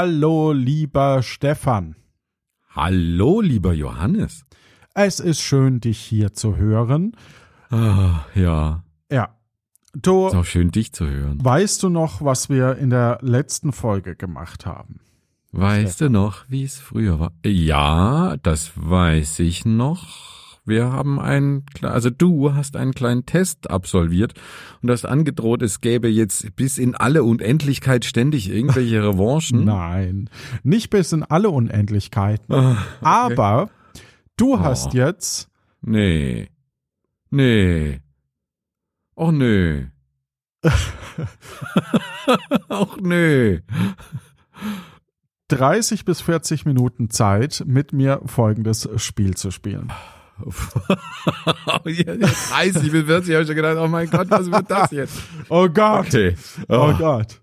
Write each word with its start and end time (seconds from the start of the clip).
Hallo, 0.00 0.52
lieber 0.52 1.24
Stefan. 1.24 1.96
Hallo, 2.70 3.40
lieber 3.40 3.72
Johannes. 3.72 4.44
Es 4.94 5.18
ist 5.18 5.40
schön, 5.40 5.80
dich 5.80 5.98
hier 5.98 6.32
zu 6.32 6.56
hören. 6.56 7.16
Ah, 7.68 8.20
ja. 8.36 8.84
Ja. 9.10 9.34
Du, 9.94 10.28
Ist 10.28 10.36
auch 10.36 10.44
schön, 10.44 10.70
dich 10.70 10.92
zu 10.92 11.04
hören. 11.04 11.44
weißt 11.44 11.82
du 11.82 11.88
noch, 11.88 12.22
was 12.22 12.48
wir 12.48 12.76
in 12.76 12.90
der 12.90 13.18
letzten 13.22 13.72
Folge 13.72 14.14
gemacht 14.14 14.66
haben? 14.66 15.00
Weißt 15.50 16.00
du 16.00 16.10
noch, 16.10 16.44
wie 16.48 16.62
es 16.62 16.78
früher 16.78 17.18
war? 17.18 17.32
Ja, 17.44 18.36
das 18.44 18.70
weiß 18.76 19.40
ich 19.40 19.64
noch. 19.64 20.06
Wir 20.68 20.92
haben 20.92 21.18
einen, 21.18 21.64
also 21.82 22.10
du 22.10 22.54
hast 22.54 22.76
einen 22.76 22.92
kleinen 22.92 23.24
Test 23.26 23.70
absolviert 23.70 24.34
und 24.82 24.90
hast 24.90 25.06
angedroht, 25.06 25.62
es 25.62 25.80
gäbe 25.80 26.08
jetzt 26.08 26.54
bis 26.56 26.78
in 26.78 26.94
alle 26.94 27.24
Unendlichkeit 27.24 28.04
ständig 28.04 28.50
irgendwelche 28.50 29.02
Revanchen. 29.08 29.64
Nein, 29.64 30.30
nicht 30.62 30.90
bis 30.90 31.12
in 31.12 31.22
alle 31.24 31.50
Unendlichkeiten. 31.50 32.54
Ah, 32.54 32.76
Aber 33.00 33.70
du 34.36 34.54
Oh. 34.54 34.60
hast 34.60 34.94
jetzt, 34.94 35.48
nee. 35.80 36.48
Nee. 37.30 38.00
Och 39.16 39.32
nö. 39.32 39.86
Och 42.68 43.00
nö. 43.00 43.60
30 45.48 46.04
bis 46.04 46.20
40 46.20 46.66
Minuten 46.66 47.10
Zeit, 47.10 47.62
mit 47.66 47.92
mir 47.92 48.20
folgendes 48.26 48.88
Spiel 48.96 49.34
zu 49.34 49.50
spielen. 49.50 49.90
Ja, 51.84 52.14
ja, 52.14 52.14
30 52.50 52.92
bis 52.92 53.04
40 53.04 53.34
habe 53.34 53.42
ich 53.42 53.46
schon 53.46 53.56
gedacht, 53.56 53.76
oh 53.78 53.88
mein 53.88 54.08
Gott, 54.10 54.30
was 54.30 54.50
wird 54.50 54.70
das 54.70 54.90
jetzt? 54.90 55.14
Oh 55.48 55.68
Gott. 55.68 56.06
Okay. 56.06 56.36
Oh 56.68 56.92
Gott. 56.98 57.40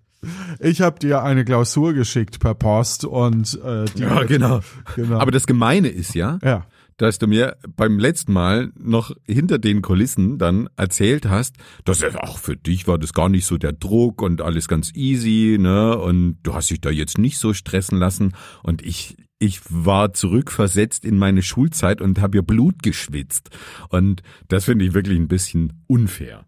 Ich 0.59 0.81
habe 0.81 0.97
dir 0.99 1.21
eine 1.23 1.45
Klausur 1.45 1.93
geschickt 1.93 2.39
per 2.39 2.55
Post 2.55 3.05
und 3.05 3.59
äh, 3.63 3.85
die, 3.95 4.01
Ja, 4.03 4.23
genau. 4.23 4.61
genau. 4.95 5.19
Aber 5.19 5.31
das 5.31 5.45
Gemeine 5.45 5.87
ist 5.87 6.15
ja, 6.15 6.39
ja. 6.43 6.65
dass 6.97 7.19
du 7.19 7.27
mir 7.27 7.57
beim 7.75 7.99
letzten 7.99 8.33
Mal 8.33 8.71
noch 8.75 9.11
hinter 9.27 9.59
den 9.59 9.81
Kulissen 9.83 10.37
dann 10.39 10.67
erzählt 10.77 11.27
hast, 11.27 11.55
dass 11.83 12.01
es 12.01 12.15
auch 12.15 12.39
für 12.39 12.55
dich 12.57 12.87
war 12.87 12.97
das 12.97 13.13
gar 13.13 13.29
nicht 13.29 13.45
so 13.45 13.57
der 13.57 13.73
Druck 13.73 14.21
und 14.23 14.41
alles 14.41 14.67
ganz 14.67 14.91
easy, 14.95 15.57
ne? 15.59 15.97
Und 15.97 16.39
du 16.41 16.55
hast 16.55 16.71
dich 16.71 16.81
da 16.81 16.89
jetzt 16.89 17.17
nicht 17.19 17.37
so 17.37 17.53
stressen 17.53 17.99
lassen. 17.99 18.33
Und 18.63 18.81
ich, 18.81 19.17
ich 19.39 19.61
war 19.69 20.13
zurückversetzt 20.13 21.03
in 21.05 21.17
meine 21.17 21.41
Schulzeit 21.41 22.01
und 22.01 22.19
habe 22.21 22.37
ihr 22.37 22.41
Blut 22.41 22.81
geschwitzt. 22.83 23.49
Und 23.89 24.23
das 24.47 24.65
finde 24.65 24.85
ich 24.85 24.93
wirklich 24.93 25.19
ein 25.19 25.27
bisschen 25.27 25.83
unfair. 25.87 26.45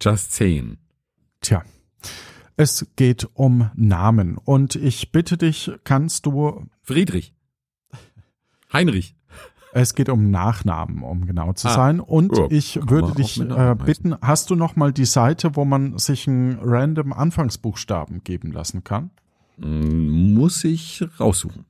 Just 0.00 0.32
saying. 0.32 0.78
Tja. 1.40 1.62
Es 2.56 2.86
geht 2.96 3.28
um 3.34 3.70
Namen 3.74 4.36
und 4.38 4.76
ich 4.76 5.10
bitte 5.10 5.36
dich, 5.38 5.70
kannst 5.84 6.26
du 6.26 6.66
Friedrich. 6.82 7.34
Heinrich. 8.72 9.16
es 9.74 9.94
geht 9.94 10.08
um 10.10 10.30
Nachnamen, 10.30 11.02
um 11.02 11.24
genau 11.26 11.54
zu 11.54 11.68
Ah. 11.68 11.72
sein. 11.74 11.98
Und 12.00 12.36
Ja, 12.36 12.46
ich 12.50 12.78
würde 12.88 13.12
dich 13.14 13.40
äh, 13.40 13.74
bitten, 13.74 14.14
hast 14.20 14.50
du 14.50 14.54
noch 14.54 14.76
mal 14.76 14.92
die 14.92 15.06
Seite, 15.06 15.56
wo 15.56 15.64
man 15.64 15.98
sich 15.98 16.28
einen 16.28 16.58
random 16.60 17.12
Anfangsbuchstaben 17.14 18.22
geben 18.22 18.52
lassen 18.52 18.84
kann? 18.84 19.10
Muss 19.56 20.64
ich 20.64 21.04
raussuchen. 21.20 21.64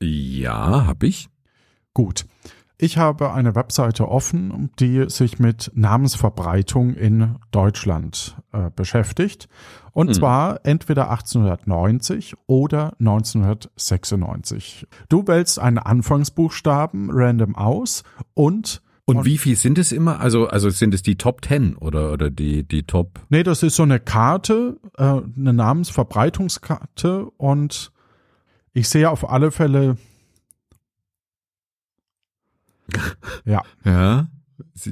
Ja, 0.00 0.86
hab 0.86 1.02
ich. 1.02 1.28
Gut. 1.94 2.26
Ich 2.76 2.98
habe 2.98 3.32
eine 3.32 3.54
Webseite 3.54 4.08
offen, 4.08 4.70
die 4.80 5.08
sich 5.08 5.38
mit 5.38 5.70
Namensverbreitung 5.74 6.94
in 6.94 7.36
Deutschland 7.52 8.36
äh, 8.52 8.68
beschäftigt. 8.74 9.48
Und 9.92 10.08
Hm. 10.08 10.14
zwar 10.14 10.66
entweder 10.66 11.08
1890 11.10 12.34
oder 12.48 12.94
1996. 12.98 14.88
Du 15.08 15.26
wählst 15.28 15.60
einen 15.60 15.78
Anfangsbuchstaben 15.78 17.10
random 17.12 17.54
aus 17.54 18.02
und 18.34 18.82
Und, 19.06 19.16
Und- 19.18 19.24
wie 19.26 19.36
viel 19.38 19.54
sind 19.56 19.76
es 19.78 19.92
immer? 19.92 20.20
Also, 20.20 20.46
also 20.48 20.70
sind 20.70 20.94
es 20.94 21.02
die 21.02 21.16
Top 21.16 21.42
Ten 21.42 21.76
oder, 21.76 22.12
oder 22.12 22.30
die, 22.30 22.62
die 22.66 22.84
Top? 22.84 23.20
Nee, 23.28 23.42
das 23.42 23.62
ist 23.62 23.76
so 23.76 23.82
eine 23.82 24.00
Karte, 24.00 24.78
äh, 24.96 25.02
eine 25.02 25.52
Namensverbreitungskarte 25.52 27.26
und 27.36 27.92
ich 28.72 28.88
sehe 28.88 29.10
auf 29.10 29.28
alle 29.28 29.50
Fälle. 29.50 29.96
Ja, 33.44 33.62
Ja. 33.84 34.28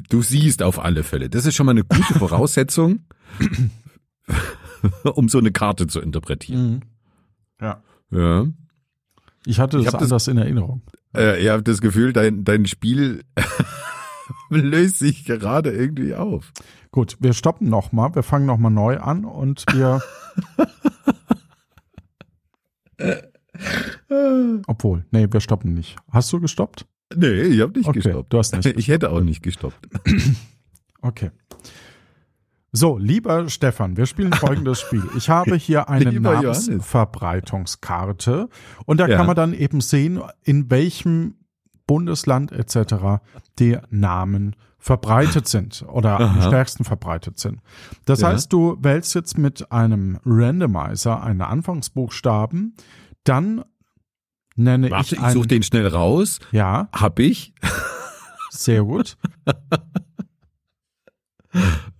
Du 0.09 0.23
siehst 0.23 0.63
auf 0.63 0.79
alle 0.81 1.03
Fälle. 1.05 1.29
Das 1.29 1.45
ist 1.47 1.55
schon 1.55 1.67
mal 1.67 1.73
eine 1.73 1.85
gute 1.85 2.15
Voraussetzung, 2.19 3.05
um 5.15 5.29
so 5.29 5.39
eine 5.39 5.53
Karte 5.53 5.87
zu 5.87 6.01
interpretieren. 6.01 6.85
ja. 7.61 7.83
Ja. 8.11 8.47
Ich 9.47 9.59
hatte 9.61 9.79
Ich 9.79 9.85
das 9.85 9.93
das- 9.95 10.03
anders 10.03 10.29
in 10.29 10.39
Erinnerung. 10.39 10.83
Äh, 11.17 11.43
ihr 11.45 11.53
habt 11.53 11.67
das 11.69 11.81
Gefühl, 11.81 12.13
dein, 12.13 12.45
dein 12.45 12.67
Spiel 12.67 13.25
löst 14.61 14.99
sich 14.99 15.25
gerade 15.25 15.71
irgendwie 15.71 16.15
auf. 16.15 16.53
Gut, 16.91 17.17
wir 17.21 17.33
stoppen 17.33 17.71
nochmal, 17.71 18.15
wir 18.15 18.23
fangen 18.23 18.45
nochmal 18.47 18.71
neu 18.71 18.99
an 18.99 19.25
und 19.25 19.65
wir. 19.73 20.03
Obwohl, 24.67 25.05
nee, 25.11 25.27
wir 25.31 25.41
stoppen 25.41 25.75
nicht. 25.75 25.97
Hast 26.11 26.33
du 26.33 26.41
gestoppt? 26.41 26.87
Nee, 27.15 27.43
ich 27.43 27.61
habe 27.61 27.79
nicht 27.79 27.87
Okay, 27.89 28.01
gestoppt. 28.01 28.33
du 28.33 28.39
hast 28.39 28.55
nicht 28.55 28.65
Ich 28.79 28.89
hätte 28.89 29.11
auch 29.11 29.21
nicht 29.21 29.43
gestoppt. 29.43 29.89
Okay. 31.05 31.33
So, 32.71 32.97
lieber 32.97 33.49
Stefan, 33.49 33.97
wir 33.97 34.07
spielen 34.07 34.33
folgendes 34.33 34.81
Spiel. 34.83 35.03
Ich 35.17 35.29
habe 35.29 35.57
hier 35.57 35.89
eine 35.89 36.11
Lieber. 36.11 36.35
Namensverbreitungskarte 36.35 38.49
und 38.87 39.01
da 39.01 39.09
Ja. 39.09 39.17
kann 39.17 39.27
man 39.27 39.35
dann 39.35 39.53
eben 39.53 39.81
sehen, 39.81 40.21
in 40.45 40.71
welchem 40.71 41.35
Bundesland 41.87 42.53
etc. 42.53 43.23
die 43.59 43.79
Namen 43.91 44.57
verbreitet 44.79 45.47
sind 45.47 45.85
oder 45.89 46.19
am 46.19 46.39
Aha. 46.39 46.43
stärksten 46.49 46.85
verbreitet 46.85 47.39
sind. 47.39 47.61
Das 48.05 48.21
Ja. 48.21 48.29
heißt, 48.29 48.53
du 48.53 48.77
wählst 48.81 49.15
jetzt 49.15 49.39
mit 49.39 49.71
einem 49.71 50.19
Randomizer 50.25 51.23
einen 51.23 51.41
Anfangsbuchstaben, 51.43 52.75
dann 53.25 53.65
nenne 54.57 54.91
Warte, 54.91 55.07
ich 55.07 55.13
ich 55.13 55.21
einen, 55.21 55.33
suche 55.35 55.47
den 55.47 55.63
schnell 55.63 55.87
raus. 55.87 56.41
ja, 56.51 56.89
Hab 56.93 57.19
ich. 57.21 57.55
sehr 58.51 58.83
gut. 58.83 59.17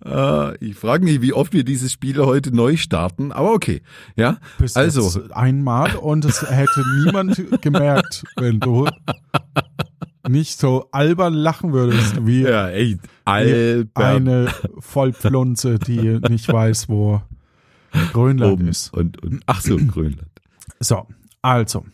Äh, 0.05 0.57
ich 0.57 0.75
frage 0.75 1.05
mich, 1.05 1.21
wie 1.21 1.33
oft 1.33 1.53
wir 1.53 1.63
dieses 1.63 1.91
Spiel 1.91 2.17
heute 2.17 2.55
neu 2.55 2.77
starten, 2.77 3.31
aber 3.31 3.53
okay. 3.53 3.81
Ja, 4.15 4.37
Bis 4.57 4.75
also, 4.75 5.23
einmal 5.31 5.95
und 5.95 6.25
es 6.25 6.41
hätte 6.41 6.83
niemand 7.03 7.41
gemerkt, 7.61 8.23
wenn 8.35 8.59
du 8.59 8.87
nicht 10.27 10.59
so 10.59 10.87
albern 10.91 11.33
lachen 11.33 11.73
würdest 11.73 12.25
wie 12.25 12.41
ja, 12.41 12.67
ey, 12.69 12.95
wie 12.95 12.99
Albert 13.25 13.89
eine 13.95 14.47
Vollpflunze, 14.79 15.79
die 15.79 16.19
nicht 16.29 16.51
weiß, 16.51 16.89
wo 16.89 17.21
Grönland 18.11 18.61
um, 18.61 18.67
ist. 18.67 18.93
und, 18.93 19.21
und, 19.23 19.43
ach 19.45 19.61
so, 19.61 19.77
Grönland. 19.77 20.27
So, 20.79 21.07
also, 21.41 21.85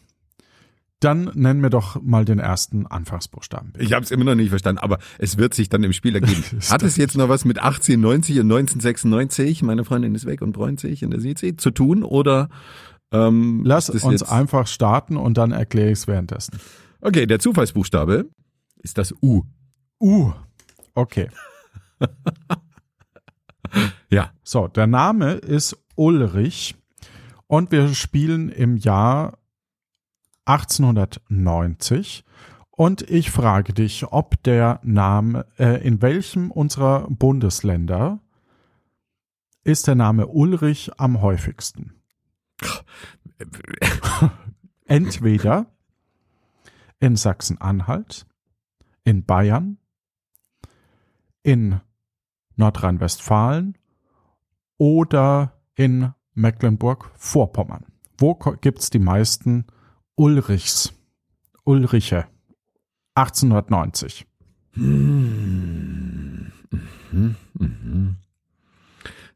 dann 1.00 1.32
nennen 1.34 1.62
wir 1.62 1.70
doch 1.70 2.02
mal 2.02 2.26
den 2.26 2.40
ersten 2.40 2.86
Anfangsbuchstaben. 2.86 3.74
Ich 3.78 3.94
habe 3.94 4.04
es 4.04 4.12
immer 4.12 4.26
noch 4.26 4.36
nicht 4.36 4.50
verstanden, 4.50 4.80
aber 4.80 5.00
es 5.18 5.38
wird 5.38 5.54
sich 5.54 5.70
dann 5.70 5.84
im 5.84 5.94
Spiel 5.94 6.16
ergeben. 6.16 6.44
Hat 6.70 6.84
es 6.84 6.98
jetzt 6.98 7.16
noch 7.18 7.30
was 7.30 7.46
mit 7.46 7.60
1890 7.60 8.40
und 8.40 8.52
1996, 8.52 9.64
meine 9.64 9.86
Freundin 9.86 10.16
ist 10.16 10.26
weg 10.26 10.42
und 10.42 10.52
bräunt 10.52 10.80
sich 10.80 11.04
und 11.04 11.12
da 11.12 11.20
sieht 11.20 11.40
sie, 11.40 11.56
zu 11.56 11.72
tun 11.72 12.04
oder 12.04 12.50
ähm, 13.12 13.62
Lass 13.66 13.90
uns 13.90 14.24
einfach 14.24 14.68
starten 14.68 15.18
und 15.18 15.38
dann 15.38 15.52
erkläre 15.52 15.88
ich 15.88 16.00
es 16.00 16.08
währenddessen. 16.08 16.60
Okay, 17.02 17.26
der 17.26 17.40
Zufallsbuchstabe 17.40 18.26
ist 18.84 18.98
das 18.98 19.14
U. 19.22 19.44
Uh, 20.00 20.32
okay. 20.94 21.30
Ja. 24.10 24.32
So, 24.44 24.68
der 24.68 24.88
Name 24.88 25.34
ist 25.34 25.78
Ulrich 25.96 26.76
und 27.48 27.72
wir 27.72 27.94
spielen 27.94 28.50
im 28.50 28.78
Jahr 28.78 29.38
1890 30.50 32.26
und 32.72 33.02
ich 33.04 33.30
frage 33.30 33.74
dich, 33.74 34.12
ob 34.12 34.42
der 34.44 34.80
Name, 34.84 35.46
äh, 35.60 35.86
in 35.86 36.02
welchem 36.02 36.50
unserer 36.50 37.08
Bundesländer 37.10 38.20
ist 39.64 39.86
der 39.88 39.96
Name 39.96 40.28
Ulrich 40.28 40.92
am 40.98 41.22
häufigsten? 41.22 42.02
Entweder 44.86 45.68
in 47.00 47.16
Sachsen-Anhalt, 47.16 48.26
in 49.04 49.26
Bayern, 49.26 49.78
in 51.44 51.80
Nordrhein-Westfalen 52.56 53.78
oder 54.78 55.54
in 55.76 56.14
Mecklenburg-Vorpommern. 56.34 57.86
Wo 58.18 58.34
ko- 58.36 58.56
gibt's 58.60 58.90
die 58.90 59.00
meisten 59.00 59.66
Ulrichs? 60.20 60.94
Ulriche. 61.64 62.28
1890. 63.16 64.28
Hm. 64.74 66.52
Mhm. 67.12 67.36
Mhm. 67.54 68.18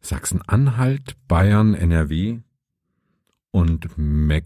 Sachsen-Anhalt, 0.02 1.16
Bayern, 1.30 1.74
NRW 1.74 2.42
und 3.52 3.98
MacPom. 3.98 4.46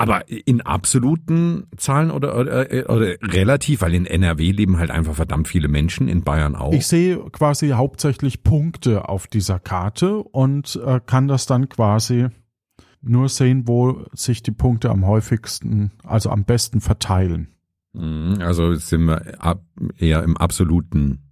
Aber 0.00 0.28
in 0.28 0.62
absoluten 0.62 1.66
Zahlen 1.76 2.10
oder, 2.10 2.34
oder, 2.38 2.66
oder 2.88 3.16
relativ, 3.22 3.82
weil 3.82 3.92
in 3.92 4.06
NRW 4.06 4.50
leben 4.50 4.78
halt 4.78 4.90
einfach 4.90 5.14
verdammt 5.14 5.46
viele 5.46 5.68
Menschen, 5.68 6.08
in 6.08 6.22
Bayern 6.22 6.56
auch. 6.56 6.72
Ich 6.72 6.86
sehe 6.86 7.18
quasi 7.32 7.68
hauptsächlich 7.70 8.42
Punkte 8.42 9.10
auf 9.10 9.26
dieser 9.26 9.58
Karte 9.58 10.16
und 10.22 10.80
äh, 10.86 11.00
kann 11.04 11.28
das 11.28 11.44
dann 11.44 11.68
quasi 11.68 12.28
nur 13.02 13.28
sehen, 13.28 13.68
wo 13.68 14.06
sich 14.14 14.42
die 14.42 14.52
Punkte 14.52 14.88
am 14.88 15.06
häufigsten, 15.06 15.90
also 16.02 16.30
am 16.30 16.44
besten 16.44 16.80
verteilen. 16.80 17.48
Mhm, 17.92 18.38
Also 18.40 18.74
sind 18.76 19.04
wir 19.04 19.44
ab, 19.44 19.62
eher 19.98 20.22
im 20.22 20.38
absoluten. 20.38 21.30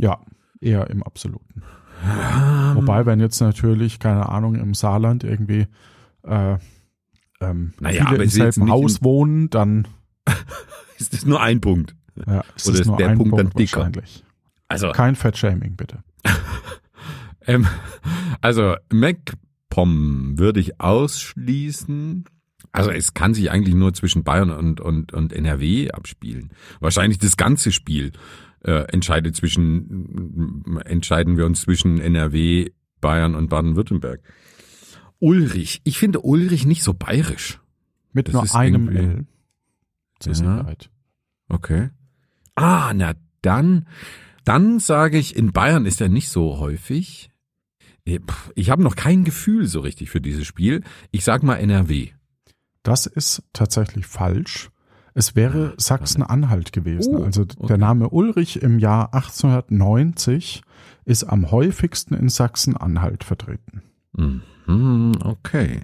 Ja, 0.00 0.18
eher 0.60 0.90
im 0.90 1.04
Absoluten. 1.04 1.62
Wobei, 2.74 3.06
wenn 3.06 3.20
jetzt 3.20 3.40
natürlich, 3.40 4.00
keine 4.00 4.28
Ahnung, 4.28 4.56
im 4.56 4.74
Saarland 4.74 5.22
irgendwie 5.22 5.68
äh, 6.24 6.56
ähm, 7.40 7.72
Naja, 7.80 8.04
viele 8.04 8.08
aber 8.08 8.22
jetzt 8.24 8.34
selben 8.34 8.70
Haus 8.70 9.02
wohnen, 9.02 9.50
dann 9.50 9.88
Ist 10.98 11.12
das 11.12 11.26
nur 11.26 11.40
ein 11.40 11.60
Punkt? 11.60 11.94
ja, 12.26 12.44
ist 12.56 12.68
Oder 12.68 12.80
ist 12.80 12.86
nur 12.86 12.96
der 12.96 13.10
ein 13.10 13.18
Punkt 13.18 13.36
Punkt, 13.36 13.44
dann 13.54 13.58
dicker? 13.58 13.80
wahrscheinlich. 13.80 14.24
Also, 14.68 14.90
Kein 14.92 15.16
Fettshaming, 15.16 15.76
bitte. 15.76 16.02
ähm, 17.46 17.66
also 18.40 18.76
MacPom 18.90 20.38
würde 20.38 20.60
ich 20.60 20.80
ausschließen. 20.80 22.24
Also 22.72 22.90
es 22.90 23.14
kann 23.14 23.34
sich 23.34 23.50
eigentlich 23.50 23.74
nur 23.74 23.92
zwischen 23.94 24.24
Bayern 24.24 24.50
und, 24.50 24.80
und, 24.80 25.12
und 25.12 25.32
NRW 25.32 25.90
abspielen. 25.90 26.50
Wahrscheinlich 26.80 27.18
das 27.18 27.36
ganze 27.36 27.70
Spiel 27.70 28.12
äh, 28.64 28.84
entscheidet 28.92 29.36
zwischen, 29.36 30.80
entscheiden 30.84 31.36
wir 31.36 31.46
uns 31.46 31.60
zwischen 31.60 32.00
NRW, 32.00 32.70
Bayern 33.00 33.34
und 33.34 33.48
Baden-Württemberg. 33.48 34.22
Ulrich. 35.24 35.80
Ich 35.84 35.98
finde 35.98 36.20
Ulrich 36.20 36.66
nicht 36.66 36.82
so 36.82 36.92
bayerisch. 36.94 37.60
Mit 38.12 38.28
Das 38.28 38.34
nur 38.34 38.54
einem 38.54 38.88
L. 38.88 39.26
Zur 40.20 40.32
Ja. 40.32 40.36
Sicherheit. 40.36 40.90
Okay. 41.48 41.90
Ah, 42.54 42.92
na 42.94 43.14
dann, 43.42 43.86
dann 44.44 44.78
sage 44.78 45.18
ich, 45.18 45.34
in 45.36 45.52
Bayern 45.52 45.86
ist 45.86 46.00
er 46.00 46.08
nicht 46.08 46.28
so 46.28 46.58
häufig. 46.58 47.30
Pff, 48.06 48.52
Ich 48.54 48.70
habe 48.70 48.82
noch 48.82 48.96
kein 48.96 49.24
Gefühl 49.24 49.66
so 49.66 49.80
richtig 49.80 50.10
für 50.10 50.20
dieses 50.20 50.46
Spiel. 50.46 50.82
Ich 51.10 51.24
sag 51.24 51.42
mal 51.42 51.56
NRW. 51.56 52.10
Das 52.82 53.06
ist 53.06 53.42
tatsächlich 53.52 54.06
falsch. 54.06 54.70
Es 55.14 55.34
wäre 55.36 55.74
Sachsen-Anhalt 55.78 56.72
gewesen. 56.72 57.16
Oh, 57.16 57.22
also 57.24 57.42
okay. 57.42 57.66
der 57.68 57.78
Name 57.78 58.10
Ulrich 58.10 58.60
im 58.62 58.78
Jahr 58.78 59.14
1890 59.14 60.62
ist 61.04 61.24
am 61.24 61.50
häufigsten 61.50 62.14
in 62.14 62.28
Sachsen-Anhalt 62.28 63.24
vertreten. 63.24 63.82
Mhm, 64.16 65.12
okay. 65.22 65.80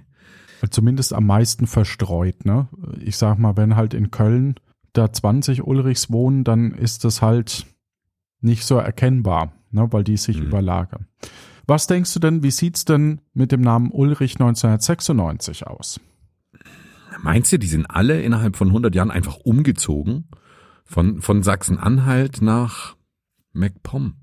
Zumindest 0.71 1.13
am 1.15 1.27
meisten 1.27 1.67
verstreut. 1.67 2.45
Ne? 2.45 2.69
Ich 3.01 3.17
sag 3.17 3.39
mal, 3.39 3.57
wenn 3.57 3.77
halt 3.77 3.95
in 3.95 4.11
Köln 4.11 4.55
da 4.93 5.13
20 5.13 5.67
Ulrichs 5.67 6.11
wohnen, 6.11 6.45
dann 6.45 6.73
ist 6.73 7.05
das 7.05 7.23
halt 7.23 7.67
nicht 8.41 8.65
so 8.65 8.77
erkennbar, 8.77 9.53
ne? 9.71 9.89
weil 9.93 10.05
die 10.05 10.17
sich 10.17 10.39
Mhm. 10.39 10.47
überlagern. 10.47 11.07
Was 11.67 11.87
denkst 11.87 12.13
du 12.15 12.21
denn, 12.21 12.43
wie 12.43 12.51
sieht's 12.51 12.85
denn 12.85 13.21
mit 13.33 13.53
dem 13.53 13.61
Namen 13.61 13.91
Ulrich 13.91 14.35
1996 14.35 15.67
aus? 15.67 16.01
Meinst 17.23 17.53
du, 17.53 17.59
die 17.59 17.67
sind 17.67 17.87
alle 17.87 18.21
innerhalb 18.23 18.57
von 18.57 18.69
100 18.69 18.95
Jahren 18.95 19.11
einfach 19.11 19.37
umgezogen? 19.37 20.29
Von, 20.85 21.21
von 21.21 21.43
Sachsen-Anhalt 21.43 22.43
nach 22.43 22.97
MacPom? 23.53 24.15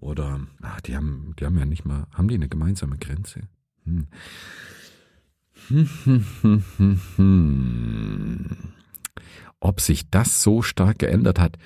Oder, 0.00 0.40
ach, 0.62 0.80
die 0.80 0.96
haben, 0.96 1.34
die 1.38 1.44
haben 1.44 1.58
ja 1.58 1.66
nicht 1.66 1.84
mal, 1.84 2.06
haben 2.12 2.28
die 2.28 2.34
eine 2.34 2.48
gemeinsame 2.48 2.96
Grenze? 2.96 3.42
Hm. 3.84 4.06
Hm, 5.68 6.64
hm. 7.16 8.46
Ob 9.60 9.80
sich 9.80 10.08
das 10.10 10.42
so 10.42 10.62
stark 10.62 10.98
geändert 10.98 11.38
hat? 11.38 11.58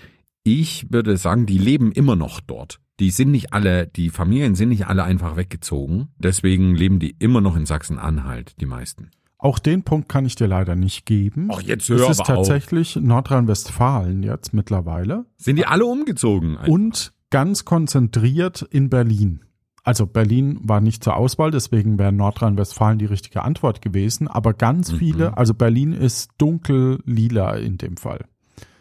Ich 0.43 0.93
würde 0.93 1.17
sagen, 1.17 1.47
die 1.47 1.59
leben 1.59 1.93
immer 1.93 2.17
noch 2.17 2.41
dort. 2.41 2.81
Die 3.01 3.11
sind 3.11 3.31
nicht 3.31 3.53
alle, 3.53 3.87
die 3.87 4.11
Familien 4.11 4.57
sind 4.57 4.69
nicht 4.71 4.87
alle 4.87 5.05
einfach 5.05 5.37
weggezogen. 5.37 6.09
Deswegen 6.19 6.75
leben 6.75 6.99
die 6.99 7.15
immer 7.19 7.41
noch 7.41 7.57
in 7.57 7.67
Sachsen-Anhalt, 7.67 8.61
die 8.61 8.67
meisten. 8.67 9.11
Auch 9.39 9.59
den 9.59 9.85
Punkt 9.85 10.09
kann 10.09 10.27
ich 10.27 10.35
dir 10.37 10.47
leider 10.49 10.75
nicht 10.75 11.07
geben. 11.07 11.49
Ach, 11.53 11.61
jetzt 11.61 11.89
es 11.89 12.01
hör 12.01 12.11
ist 12.11 12.21
aber 12.21 12.39
auf. 12.41 12.49
tatsächlich 12.49 12.97
Nordrhein-Westfalen 12.97 14.23
jetzt 14.23 14.55
mittlerweile 14.55 15.27
Sind 15.37 15.57
die 15.57 15.67
alle 15.67 15.87
umgezogen? 15.87 16.57
und 16.57 17.13
ganz 17.35 17.65
konzentriert 17.65 18.63
in 18.63 18.91
Berlin. 18.91 19.41
Also 19.83 20.07
Berlin 20.07 20.61
war 20.63 20.81
nicht 20.81 21.03
zur 21.03 21.17
Auswahl, 21.17 21.51
deswegen 21.51 21.99
wäre 21.99 22.13
Nordrhein-Westfalen 22.13 23.01
die 23.01 23.05
richtige 23.07 23.43
Antwort 23.43 23.83
gewesen. 23.83 24.29
Aber 24.29 24.55
ganz 24.55 24.93
Mhm. 24.93 24.97
viele, 24.99 25.37
also 25.37 25.53
Berlin 25.53 25.93
ist 25.93 26.31
dunkel 26.39 27.01
lila 27.05 27.57
in 27.57 27.77
dem 27.77 27.97
Fall. 27.97 28.25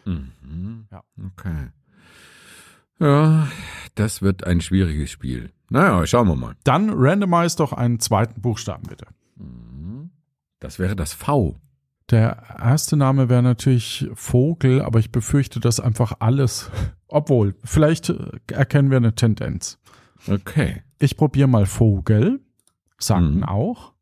Mhm. 0.04 0.86
Ja. 0.92 1.02
Okay. 1.26 1.70
Ja, 3.00 3.48
das 3.96 4.22
wird 4.22 4.46
ein 4.46 4.60
schwieriges 4.60 5.10
Spiel. 5.10 5.50
Naja, 5.68 6.06
schauen 6.06 6.28
wir 6.28 6.36
mal. 6.36 6.54
Dann 6.62 6.90
randomize 6.90 7.56
doch 7.56 7.72
einen 7.72 7.98
zweiten 7.98 8.40
Buchstaben 8.40 8.84
bitte. 8.88 9.06
Das 10.60 10.78
wäre 10.78 10.94
das 10.94 11.12
V. 11.12 11.56
Der 12.10 12.42
erste 12.58 12.96
Name 12.96 13.28
wäre 13.28 13.42
natürlich 13.42 14.08
Vogel, 14.14 14.82
aber 14.82 14.98
ich 14.98 15.10
befürchte, 15.10 15.58
dass 15.60 15.80
einfach 15.80 16.16
alles, 16.20 16.70
obwohl, 17.08 17.54
vielleicht 17.64 18.10
äh, 18.10 18.30
erkennen 18.52 18.90
wir 18.90 18.98
eine 18.98 19.14
Tendenz. 19.14 19.78
Okay. 20.28 20.82
Ich 20.98 21.16
probiere 21.16 21.48
mal 21.48 21.66
Vogel. 21.66 22.40
Sagten 22.98 23.38
Mhm. 23.38 23.44
auch. 23.44 23.92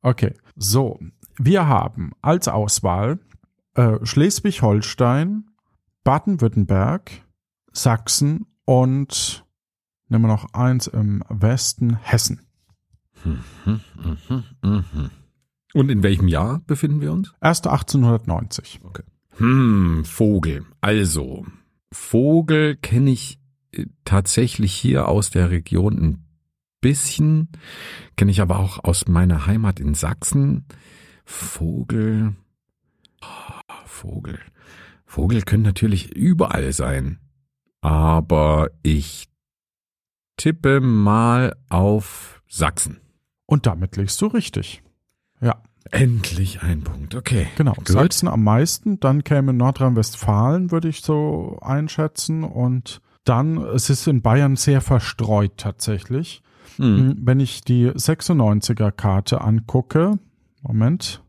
Okay, 0.00 0.34
so. 0.56 0.98
Wir 1.38 1.66
haben 1.66 2.12
als 2.20 2.48
Auswahl 2.48 3.18
äh, 3.74 3.98
Schleswig-Holstein, 4.02 5.44
Baden-Württemberg, 6.04 7.10
Sachsen 7.72 8.46
und 8.64 9.44
nehmen 10.08 10.24
wir 10.24 10.28
noch 10.28 10.52
eins 10.52 10.88
im 10.88 11.24
Westen, 11.28 11.96
Hessen. 11.96 12.46
Und 15.74 15.90
in 15.90 16.02
welchem 16.02 16.28
Jahr 16.28 16.60
befinden 16.66 17.00
wir 17.00 17.12
uns? 17.12 17.32
Erst 17.40 17.66
1890. 17.66 18.80
Hm, 19.36 20.04
Vogel. 20.04 20.64
Also, 20.80 21.46
Vogel 21.90 22.76
kenne 22.76 23.10
ich 23.10 23.38
äh, 23.72 23.86
tatsächlich 24.04 24.72
hier 24.72 25.08
aus 25.08 25.30
der 25.30 25.50
Region 25.50 25.98
ein 25.98 26.24
bisschen, 26.80 27.48
kenne 28.16 28.30
ich 28.30 28.40
aber 28.40 28.58
auch 28.58 28.84
aus 28.84 29.08
meiner 29.08 29.46
Heimat 29.46 29.80
in 29.80 29.94
Sachsen. 29.94 30.66
Vogel. 31.24 32.34
Ah, 33.20 33.62
Vogel. 33.86 34.38
Vogel 35.06 35.42
können 35.42 35.62
natürlich 35.62 36.14
überall 36.14 36.72
sein. 36.72 37.18
Aber 37.80 38.70
ich 38.82 39.28
tippe 40.36 40.80
mal 40.80 41.56
auf 41.68 42.42
Sachsen. 42.48 43.00
Und 43.46 43.66
damit 43.66 43.96
liegst 43.96 44.20
du 44.20 44.26
richtig. 44.26 44.82
Ja, 45.42 45.56
Endlich 45.90 46.62
ein 46.62 46.82
Punkt. 46.82 47.14
Okay. 47.14 47.48
genau. 47.56 47.74
Gut. 47.74 47.88
Sachsen 47.88 48.26
am 48.26 48.44
meisten, 48.44 48.98
dann 49.00 49.24
käme 49.24 49.52
Nordrhein-Westfalen, 49.52 50.70
würde 50.70 50.88
ich 50.88 51.02
so 51.02 51.58
einschätzen. 51.60 52.44
Und 52.44 53.02
dann, 53.24 53.58
es 53.58 53.90
ist 53.90 54.06
in 54.06 54.22
Bayern 54.22 54.56
sehr 54.56 54.80
verstreut 54.80 55.52
tatsächlich. 55.58 56.42
Hm. 56.76 57.18
Wenn 57.20 57.40
ich 57.40 57.60
die 57.60 57.90
96er 57.90 58.90
Karte 58.90 59.42
angucke, 59.42 60.18
Moment, 60.62 61.22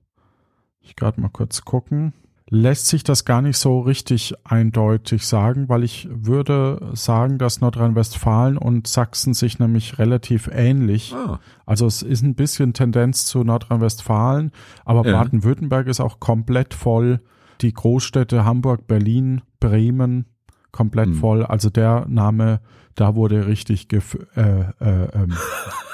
ich 0.79 0.95
gerade 0.95 1.19
mal 1.19 1.29
kurz 1.29 1.65
gucken, 1.65 2.13
lässt 2.53 2.87
sich 2.87 3.03
das 3.03 3.25
gar 3.25 3.41
nicht 3.41 3.57
so 3.57 3.79
richtig 3.79 4.33
eindeutig 4.43 5.25
sagen, 5.25 5.69
weil 5.69 5.83
ich 5.83 6.07
würde 6.11 6.91
sagen, 6.93 7.39
dass 7.39 7.61
Nordrhein-Westfalen 7.61 8.57
und 8.59 8.85
Sachsen 8.85 9.33
sich 9.33 9.57
nämlich 9.57 9.97
relativ 9.97 10.49
ähnlich, 10.53 11.13
Ah, 11.15 11.39
also 11.65 11.87
es 11.87 12.03
ist 12.03 12.21
ein 12.21 12.35
bisschen 12.35 12.73
Tendenz 12.73 13.25
zu 13.25 13.43
Nordrhein-Westfalen, 13.43 14.51
aber 14.85 15.03
Ja. 15.07 15.17
Baden-Württemberg 15.23 15.87
ist 15.87 15.99
auch 15.99 16.19
komplett 16.19 16.75
voll, 16.75 17.21
die 17.61 17.73
Großstädte 17.73 18.45
Hamburg, 18.45 18.85
Berlin, 18.87 19.41
Bremen 19.59 20.25
komplett 20.71 21.07
Hm. 21.07 21.15
voll, 21.15 21.43
also 21.45 21.69
der 21.71 22.05
Name, 22.07 22.61
da 22.95 23.15
wurde 23.15 23.47
richtig 23.47 23.87
gef 23.87 24.15
äh, 24.35 24.61
äh, 24.79 25.07
ähm, 25.13 25.33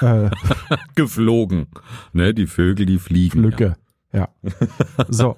äh, 0.02 0.30
geflogen. 0.94 1.68
Ne, 2.12 2.34
die 2.34 2.46
Vögel, 2.46 2.84
die 2.84 2.98
fliegen. 2.98 3.40
Flücke. 3.40 3.76
Ja. 4.12 4.28
So. 5.08 5.36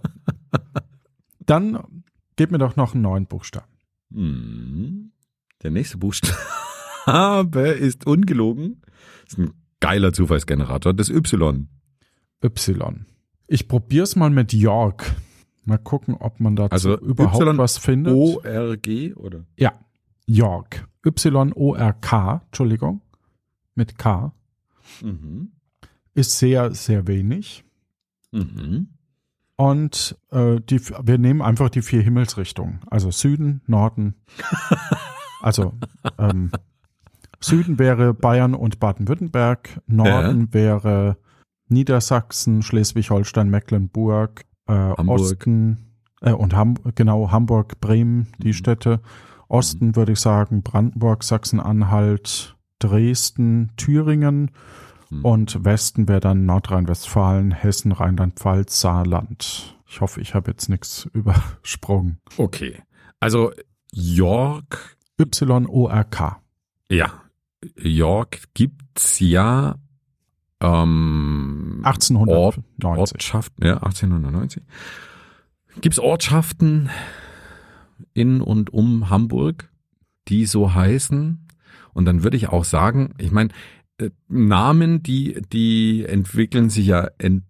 Dann 1.47 2.05
gib 2.37 2.51
mir 2.51 2.59
doch 2.59 2.77
noch 2.77 2.95
einen 2.95 3.03
neuen 3.03 3.27
Buchstaben. 3.27 3.73
Hm. 4.13 5.13
Der 5.63 5.71
nächste 5.71 5.99
Buchstabe 5.99 7.69
ist 7.79 8.07
ungelogen. 8.07 8.83
Das 9.25 9.33
ist 9.35 9.39
ein 9.39 9.53
geiler 9.81 10.13
Zufallsgenerator. 10.13 10.93
Das 10.95 11.09
Y. 11.09 11.69
Y. 12.43 13.07
Ich 13.47 13.69
probier's 13.69 14.17
mal 14.17 14.31
mit 14.31 14.53
York. 14.53 15.15
Mal 15.65 15.79
gucken, 15.79 16.15
ob 16.19 16.41
man 16.41 16.57
dazu 16.57 16.73
Also 16.73 16.99
überhaupt 16.99 17.41
Y, 17.43 17.59
was 17.59 17.79
findet. 17.79 18.13
O-R-G 18.15 19.15
oder? 19.15 19.45
Ja. 19.57 19.73
York. 20.27 20.89
Y-O-R-K, 21.07 22.43
Entschuldigung, 22.47 23.03
mit 23.75 23.99
K, 23.99 24.33
Mhm. 25.03 25.53
ist 26.15 26.39
sehr, 26.39 26.75
sehr 26.75 27.07
wenig. 27.07 27.65
Mhm. 28.33 28.89
Und 29.63 30.19
äh, 30.33 30.57
die, 30.61 30.81
wir 30.81 31.19
nehmen 31.19 31.41
einfach 31.41 31.71
die 31.71 31.83
vier 31.83 32.03
Himmelsrichtungen. 32.03 32.81
Also 32.91 33.13
Süden, 33.13 33.61
Norden. 33.69 34.17
also 35.41 35.75
ähm, 36.19 36.51
Süden 37.39 37.79
wäre 37.79 38.13
Bayern 38.13 38.55
und 38.55 38.81
Baden-Württemberg, 38.81 39.81
Norden 39.87 40.53
wäre 40.53 41.17
Niedersachsen, 41.69 42.63
Schleswig-Holstein, 42.63 43.51
Mecklenburg, 43.51 44.47
äh, 44.67 44.73
Hamburg. 44.73 45.21
Osten 45.21 45.95
äh, 46.23 46.33
und 46.33 46.57
Ham 46.57 46.75
genau 46.97 47.31
Hamburg, 47.31 47.81
Bremen, 47.81 48.33
die 48.39 48.49
Mhm. 48.49 48.55
Städte. 48.55 49.01
Osten 49.47 49.95
würde 49.95 50.13
ich 50.13 50.19
sagen 50.19 50.63
Brandenburg, 50.63 51.23
Sachsen-Anhalt, 51.23 52.57
Dresden, 52.81 53.71
Thüringen 53.77 54.51
Mhm. 55.13 55.25
und 55.25 55.65
Westen 55.65 56.09
wäre 56.09 56.21
dann 56.21 56.47
Nordrhein-Westfalen, 56.47 57.53
Hessen, 57.53 57.93
Rheinland-Pfalz, 57.93 58.81
Saarland. 58.81 59.77
Ich 59.87 60.01
hoffe, 60.01 60.21
ich 60.23 60.35
habe 60.35 60.51
jetzt 60.51 60.69
nichts 60.69 61.05
übersprungen. 61.13 62.19
Okay. 62.39 62.83
Also 63.21 63.53
York, 63.93 64.97
Y-O-R-K. 65.21 66.41
ja. 66.91 67.13
York 67.77 68.43
gibt's 68.55 69.21
ja 69.21 69.77
ähm, 70.61 71.81
1890. 71.85 72.65
Ortschaften, 72.85 73.65
ja, 73.65 73.75
1890. 73.75 74.65
Gibt's 75.81 76.01
Ortschaften 76.01 76.91
in 78.15 78.41
und 78.41 78.73
um 78.73 79.11
Hamburg, 79.11 79.71
die 80.27 80.45
so 80.47 80.75
heißen? 80.75 81.47
Und 81.93 82.05
dann 82.05 82.25
würde 82.25 82.37
ich 82.37 82.49
auch 82.49 82.65
sagen, 82.65 83.15
ich 83.19 83.31
meine, 83.31 83.51
Namen, 84.29 85.03
die, 85.03 85.43
die 85.53 86.05
entwickeln 86.05 86.71
sich 86.71 86.87
ja 86.87 87.09
ent, 87.19 87.45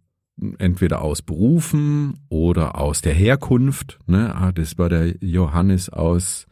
entweder 0.58 1.02
aus 1.02 1.22
Berufen 1.22 2.18
oder 2.28 2.78
aus 2.78 3.00
der 3.00 3.14
Herkunft. 3.14 3.98
Ne? 4.06 4.34
Ah, 4.34 4.52
das 4.52 4.78
war 4.78 4.88
der 4.88 5.16
Johannes 5.20 5.88
aus 5.88 6.46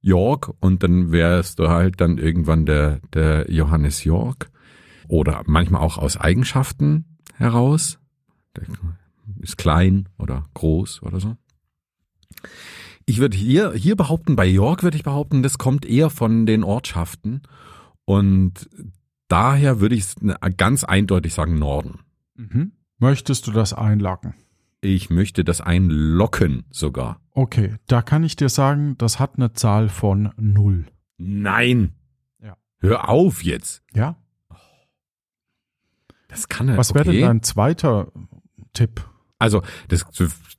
York 0.00 0.54
und 0.60 0.82
dann 0.82 1.12
wärst 1.12 1.58
du 1.58 1.68
halt 1.68 2.00
dann 2.00 2.18
irgendwann 2.18 2.66
der, 2.66 3.00
der 3.12 3.50
Johannes 3.50 4.04
York. 4.04 4.50
Oder 5.08 5.42
manchmal 5.46 5.80
auch 5.80 5.96
aus 5.98 6.18
Eigenschaften 6.18 7.18
heraus. 7.34 7.98
Der 8.56 8.64
ist 9.40 9.56
klein 9.56 10.08
oder 10.18 10.44
groß 10.54 11.02
oder 11.02 11.20
so. 11.20 11.36
Ich 13.06 13.18
würde 13.18 13.36
hier, 13.36 13.72
hier 13.72 13.96
behaupten, 13.96 14.36
bei 14.36 14.46
York 14.46 14.82
würde 14.82 14.98
ich 14.98 15.02
behaupten, 15.02 15.42
das 15.42 15.56
kommt 15.56 15.86
eher 15.86 16.10
von 16.10 16.44
den 16.44 16.62
Ortschaften. 16.62 17.42
Und 18.04 18.68
daher 19.28 19.80
würde 19.80 19.94
ich 19.94 20.06
ganz 20.56 20.84
eindeutig 20.84 21.34
sagen 21.34 21.58
Norden. 21.58 22.00
Mhm. 22.34 22.72
Möchtest 22.98 23.46
du 23.46 23.52
das 23.52 23.72
einloggen? 23.72 24.34
Ich 24.80 25.10
möchte 25.10 25.44
das 25.44 25.60
einlocken 25.60 26.64
sogar. 26.70 27.20
Okay, 27.32 27.76
da 27.86 28.02
kann 28.02 28.24
ich 28.24 28.36
dir 28.36 28.48
sagen, 28.48 28.96
das 28.98 29.18
hat 29.18 29.36
eine 29.36 29.52
Zahl 29.52 29.88
von 29.88 30.32
null. 30.36 30.86
Nein. 31.16 31.92
Ja. 32.40 32.56
Hör 32.78 33.08
auf 33.08 33.42
jetzt. 33.42 33.82
Ja? 33.92 34.16
Das 36.28 36.48
kann 36.48 36.68
er. 36.68 36.76
Was 36.76 36.94
wäre 36.94 37.08
okay. 37.08 37.18
denn 37.18 37.26
dein 37.26 37.42
zweiter 37.42 38.12
Tipp? 38.72 39.04
Also 39.38 39.62
das, 39.88 40.04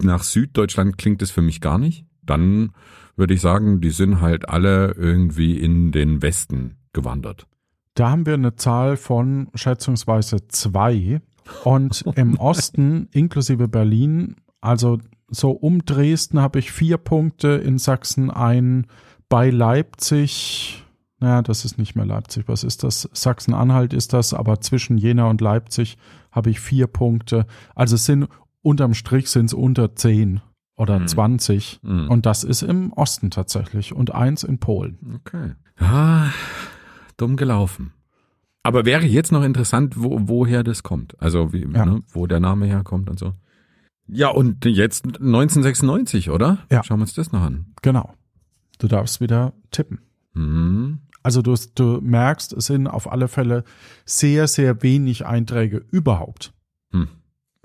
nach 0.01 0.23
Süddeutschland 0.23 0.97
klingt 0.97 1.21
es 1.21 1.31
für 1.31 1.41
mich 1.41 1.61
gar 1.61 1.77
nicht. 1.77 2.05
Dann 2.21 2.73
würde 3.15 3.33
ich 3.33 3.41
sagen, 3.41 3.81
die 3.81 3.91
sind 3.91 4.21
halt 4.21 4.49
alle 4.49 4.93
irgendwie 4.93 5.57
in 5.57 5.91
den 5.91 6.21
Westen 6.21 6.77
gewandert. 6.93 7.47
Da 7.99 8.11
haben 8.11 8.25
wir 8.25 8.35
eine 8.35 8.55
Zahl 8.55 8.95
von 8.95 9.49
schätzungsweise 9.55 10.47
zwei. 10.47 11.19
Und 11.65 12.05
im 12.15 12.35
Osten, 12.39 13.09
inklusive 13.11 13.67
Berlin, 13.67 14.37
also 14.61 14.99
so 15.27 15.51
um 15.51 15.83
Dresden 15.83 16.39
habe 16.39 16.59
ich 16.59 16.71
vier 16.71 16.97
Punkte, 16.97 17.49
in 17.49 17.77
Sachsen 17.77 18.31
ein, 18.31 18.87
bei 19.27 19.49
Leipzig, 19.49 20.85
naja, 21.19 21.41
das 21.41 21.65
ist 21.65 21.77
nicht 21.77 21.97
mehr 21.97 22.05
Leipzig, 22.05 22.45
was 22.47 22.63
ist 22.63 22.83
das? 22.83 23.09
Sachsen-Anhalt 23.11 23.91
ist 23.91 24.13
das, 24.13 24.33
aber 24.33 24.61
zwischen 24.61 24.97
Jena 24.97 25.29
und 25.29 25.41
Leipzig 25.41 25.97
habe 26.31 26.51
ich 26.51 26.61
vier 26.61 26.87
Punkte. 26.87 27.47
Also 27.75 27.95
es 27.95 28.05
sind 28.05 28.29
unterm 28.61 28.93
Strich 28.93 29.29
sind 29.29 29.47
es 29.47 29.53
unter 29.53 29.97
zehn 29.97 30.39
oder 30.77 30.99
Hm. 30.99 31.07
20. 31.07 31.81
Hm. 31.83 32.09
Und 32.09 32.25
das 32.25 32.45
ist 32.45 32.61
im 32.61 32.93
Osten 32.93 33.29
tatsächlich 33.29 33.93
und 33.93 34.15
eins 34.15 34.43
in 34.43 34.59
Polen. 34.59 35.19
Okay. 35.25 35.51
Ah, 35.79 36.29
dumm 37.21 37.35
gelaufen. 37.35 37.93
Aber 38.63 38.85
wäre 38.85 39.05
jetzt 39.05 39.31
noch 39.31 39.43
interessant, 39.43 39.95
wo, 39.97 40.19
woher 40.23 40.63
das 40.63 40.83
kommt. 40.83 41.19
Also 41.21 41.53
wie, 41.53 41.61
Ja. 41.61 41.85
ne, 41.85 42.03
wo 42.09 42.27
der 42.27 42.39
Name 42.39 42.65
herkommt 42.65 43.09
und 43.09 43.17
so. 43.17 43.33
Ja, 44.07 44.29
und 44.29 44.65
jetzt 44.65 45.05
1996, 45.05 46.29
oder? 46.29 46.59
Ja. 46.71 46.83
Schauen 46.83 46.99
wir 46.99 47.03
uns 47.03 47.13
das 47.13 47.31
noch 47.31 47.41
an. 47.41 47.67
Genau. 47.81 48.13
Du 48.79 48.87
darfst 48.87 49.21
wieder 49.21 49.53
tippen. 49.71 49.99
Hm. 50.33 50.99
Also 51.21 51.41
du, 51.41 51.55
du 51.75 51.99
merkst, 52.01 52.53
es 52.53 52.65
sind 52.65 52.87
auf 52.87 53.11
alle 53.11 53.27
Fälle 53.27 53.63
sehr, 54.05 54.47
sehr 54.47 54.81
wenig 54.81 55.25
Einträge 55.25 55.85
überhaupt. 55.91 56.53
Hm. 56.91 57.07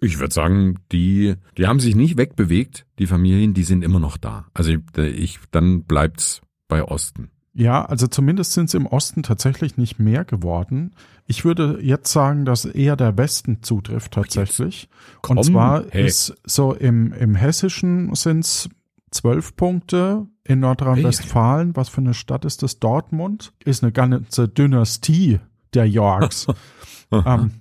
Ich 0.00 0.18
würde 0.18 0.34
sagen, 0.34 0.80
die, 0.92 1.34
die 1.56 1.66
haben 1.66 1.80
sich 1.80 1.94
nicht 1.94 2.18
wegbewegt, 2.18 2.84
die 2.98 3.06
Familien, 3.06 3.54
die 3.54 3.64
sind 3.64 3.82
immer 3.82 4.00
noch 4.00 4.16
da. 4.16 4.46
Also 4.54 4.72
ich, 4.72 4.80
ich 4.98 5.38
dann 5.50 5.84
bleibt's 5.84 6.42
bei 6.68 6.82
Osten. 6.84 7.30
Ja, 7.54 7.84
also 7.84 8.08
zumindest 8.08 8.52
sind 8.52 8.66
es 8.66 8.74
im 8.74 8.86
Osten 8.86 9.22
tatsächlich 9.22 9.76
nicht 9.76 10.00
mehr 10.00 10.24
geworden. 10.24 10.94
Ich 11.26 11.44
würde 11.44 11.78
jetzt 11.80 12.12
sagen, 12.12 12.44
dass 12.44 12.64
eher 12.64 12.96
der 12.96 13.16
Westen 13.16 13.62
zutrifft 13.62 14.12
tatsächlich. 14.12 14.88
komm, 15.22 15.38
Und 15.38 15.44
zwar 15.44 15.84
hey. 15.90 16.04
ist 16.04 16.34
so 16.44 16.74
im, 16.74 17.12
im 17.12 17.36
Hessischen 17.36 18.12
sind 18.14 18.40
es 18.40 18.68
zwölf 19.12 19.54
Punkte, 19.54 20.26
in 20.42 20.60
Nordrhein-Westfalen, 20.60 21.76
was 21.76 21.88
für 21.88 22.00
eine 22.00 22.12
Stadt 22.12 22.44
ist 22.44 22.62
das? 22.62 22.80
Dortmund, 22.80 23.52
ist 23.64 23.82
eine 23.82 23.92
ganze 23.92 24.48
Dynastie 24.48 25.40
der 25.72 25.88
Yorks. 25.88 26.46
ähm, 27.12 27.52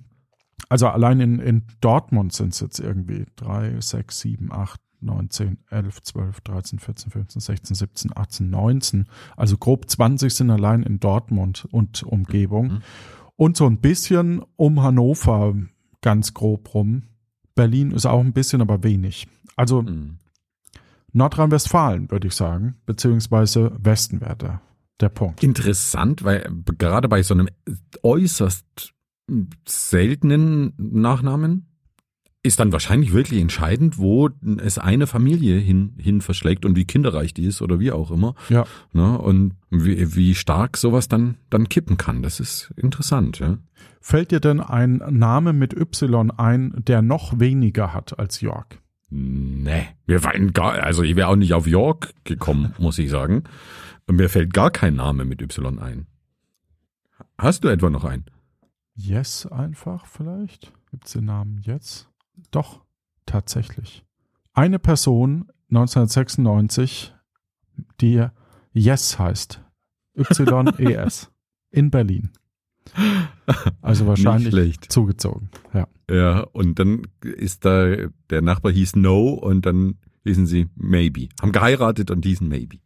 also 0.68 0.88
allein 0.88 1.20
in, 1.20 1.38
in 1.38 1.62
Dortmund 1.80 2.32
sind 2.32 2.52
es 2.52 2.60
jetzt 2.60 2.80
irgendwie 2.80 3.26
drei, 3.36 3.80
sechs, 3.80 4.20
sieben, 4.20 4.52
acht, 4.52 4.80
9, 5.04 5.30
10, 5.30 5.58
11, 5.70 6.02
12, 6.02 6.40
13, 6.40 6.78
14, 6.78 7.10
15, 7.10 7.40
16, 7.40 7.76
17, 7.76 8.16
18, 8.16 8.50
19. 8.50 9.08
Also 9.36 9.56
grob 9.56 9.88
20 9.88 10.34
sind 10.34 10.50
allein 10.50 10.82
in 10.82 11.00
Dortmund 11.00 11.66
und 11.70 12.02
Umgebung. 12.02 12.66
Mhm. 12.66 12.82
Und 13.36 13.56
so 13.56 13.66
ein 13.66 13.78
bisschen 13.78 14.42
um 14.56 14.82
Hannover 14.82 15.54
ganz 16.00 16.34
grob 16.34 16.74
rum. 16.74 17.04
Berlin 17.54 17.90
ist 17.90 18.06
auch 18.06 18.20
ein 18.20 18.32
bisschen, 18.32 18.60
aber 18.60 18.82
wenig. 18.82 19.26
Also 19.56 19.80
Hm. 19.80 20.18
Nordrhein-Westfalen, 21.12 22.10
würde 22.10 22.26
ich 22.26 22.34
sagen, 22.34 22.74
beziehungsweise 22.86 23.70
Westen 23.78 24.20
wäre 24.20 24.36
der, 24.36 24.60
der 25.00 25.08
Punkt. 25.08 25.44
Interessant, 25.44 26.24
weil 26.24 26.50
gerade 26.76 27.08
bei 27.08 27.22
so 27.22 27.34
einem 27.34 27.48
äußerst 28.02 28.94
seltenen 29.66 30.74
Nachnamen 30.76 31.73
ist 32.44 32.60
dann 32.60 32.72
wahrscheinlich 32.72 33.14
wirklich 33.14 33.40
entscheidend, 33.40 33.96
wo 33.96 34.28
es 34.58 34.78
eine 34.78 35.06
Familie 35.06 35.58
hin, 35.58 35.94
hin 35.96 36.20
verschlägt 36.20 36.66
und 36.66 36.76
wie 36.76 36.84
kinderreich 36.84 37.32
die 37.32 37.46
ist 37.46 37.62
oder 37.62 37.80
wie 37.80 37.90
auch 37.90 38.10
immer. 38.10 38.34
Ja. 38.50 38.66
Ne? 38.92 39.18
Und 39.18 39.54
wie, 39.70 40.14
wie 40.14 40.34
stark 40.34 40.76
sowas 40.76 41.08
dann, 41.08 41.38
dann 41.48 41.70
kippen 41.70 41.96
kann. 41.96 42.22
Das 42.22 42.40
ist 42.40 42.70
interessant. 42.76 43.38
Ja? 43.38 43.56
Fällt 43.98 44.30
dir 44.30 44.40
denn 44.40 44.60
ein 44.60 45.00
Name 45.08 45.54
mit 45.54 45.72
Y 45.72 46.30
ein, 46.32 46.74
der 46.86 47.00
noch 47.00 47.40
weniger 47.40 47.94
hat 47.94 48.18
als 48.18 48.42
York? 48.42 48.78
Nee, 49.08 49.86
wir 50.06 50.22
waren 50.22 50.52
gar, 50.52 50.74
also 50.74 51.02
ich 51.02 51.16
wäre 51.16 51.28
auch 51.28 51.36
nicht 51.36 51.54
auf 51.54 51.66
York 51.66 52.12
gekommen, 52.24 52.74
muss 52.78 52.98
ich 52.98 53.08
sagen. 53.08 53.44
Und 54.06 54.16
mir 54.16 54.28
fällt 54.28 54.52
gar 54.52 54.70
kein 54.70 54.96
Name 54.96 55.24
mit 55.24 55.40
Y 55.40 55.78
ein. 55.78 56.06
Hast 57.38 57.64
du 57.64 57.68
etwa 57.68 57.88
noch 57.88 58.04
einen? 58.04 58.26
Yes 58.94 59.46
einfach 59.46 60.04
vielleicht? 60.04 60.74
Gibt 60.90 61.06
es 61.06 61.12
den 61.12 61.24
Namen 61.24 61.62
jetzt? 61.62 62.10
Doch, 62.54 62.84
tatsächlich. 63.26 64.04
Eine 64.52 64.78
Person 64.78 65.50
1996, 65.70 67.12
die 68.00 68.26
Yes 68.72 69.18
heißt. 69.18 69.60
Y-E-S. 70.16 71.30
in 71.70 71.90
Berlin. 71.90 72.30
Also 73.82 74.06
wahrscheinlich 74.06 74.80
zugezogen. 74.88 75.50
Ja. 75.72 75.88
Ja, 76.08 76.40
und 76.52 76.78
dann 76.78 77.02
ist 77.22 77.64
da, 77.64 77.96
der 78.30 78.42
Nachbar 78.42 78.70
hieß 78.72 78.96
No 78.96 79.30
und 79.30 79.66
dann 79.66 79.98
hießen 80.24 80.46
sie 80.46 80.68
Maybe. 80.76 81.28
Haben 81.40 81.52
geheiratet 81.52 82.10
und 82.10 82.24
hießen 82.24 82.46
Maybe. 82.46 82.78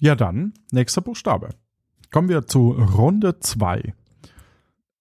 ja, 0.00 0.14
dann 0.14 0.52
nächster 0.70 1.00
Buchstabe. 1.00 1.48
Kommen 2.12 2.28
wir 2.28 2.46
zu 2.46 2.72
Runde 2.72 3.40
2. 3.40 3.94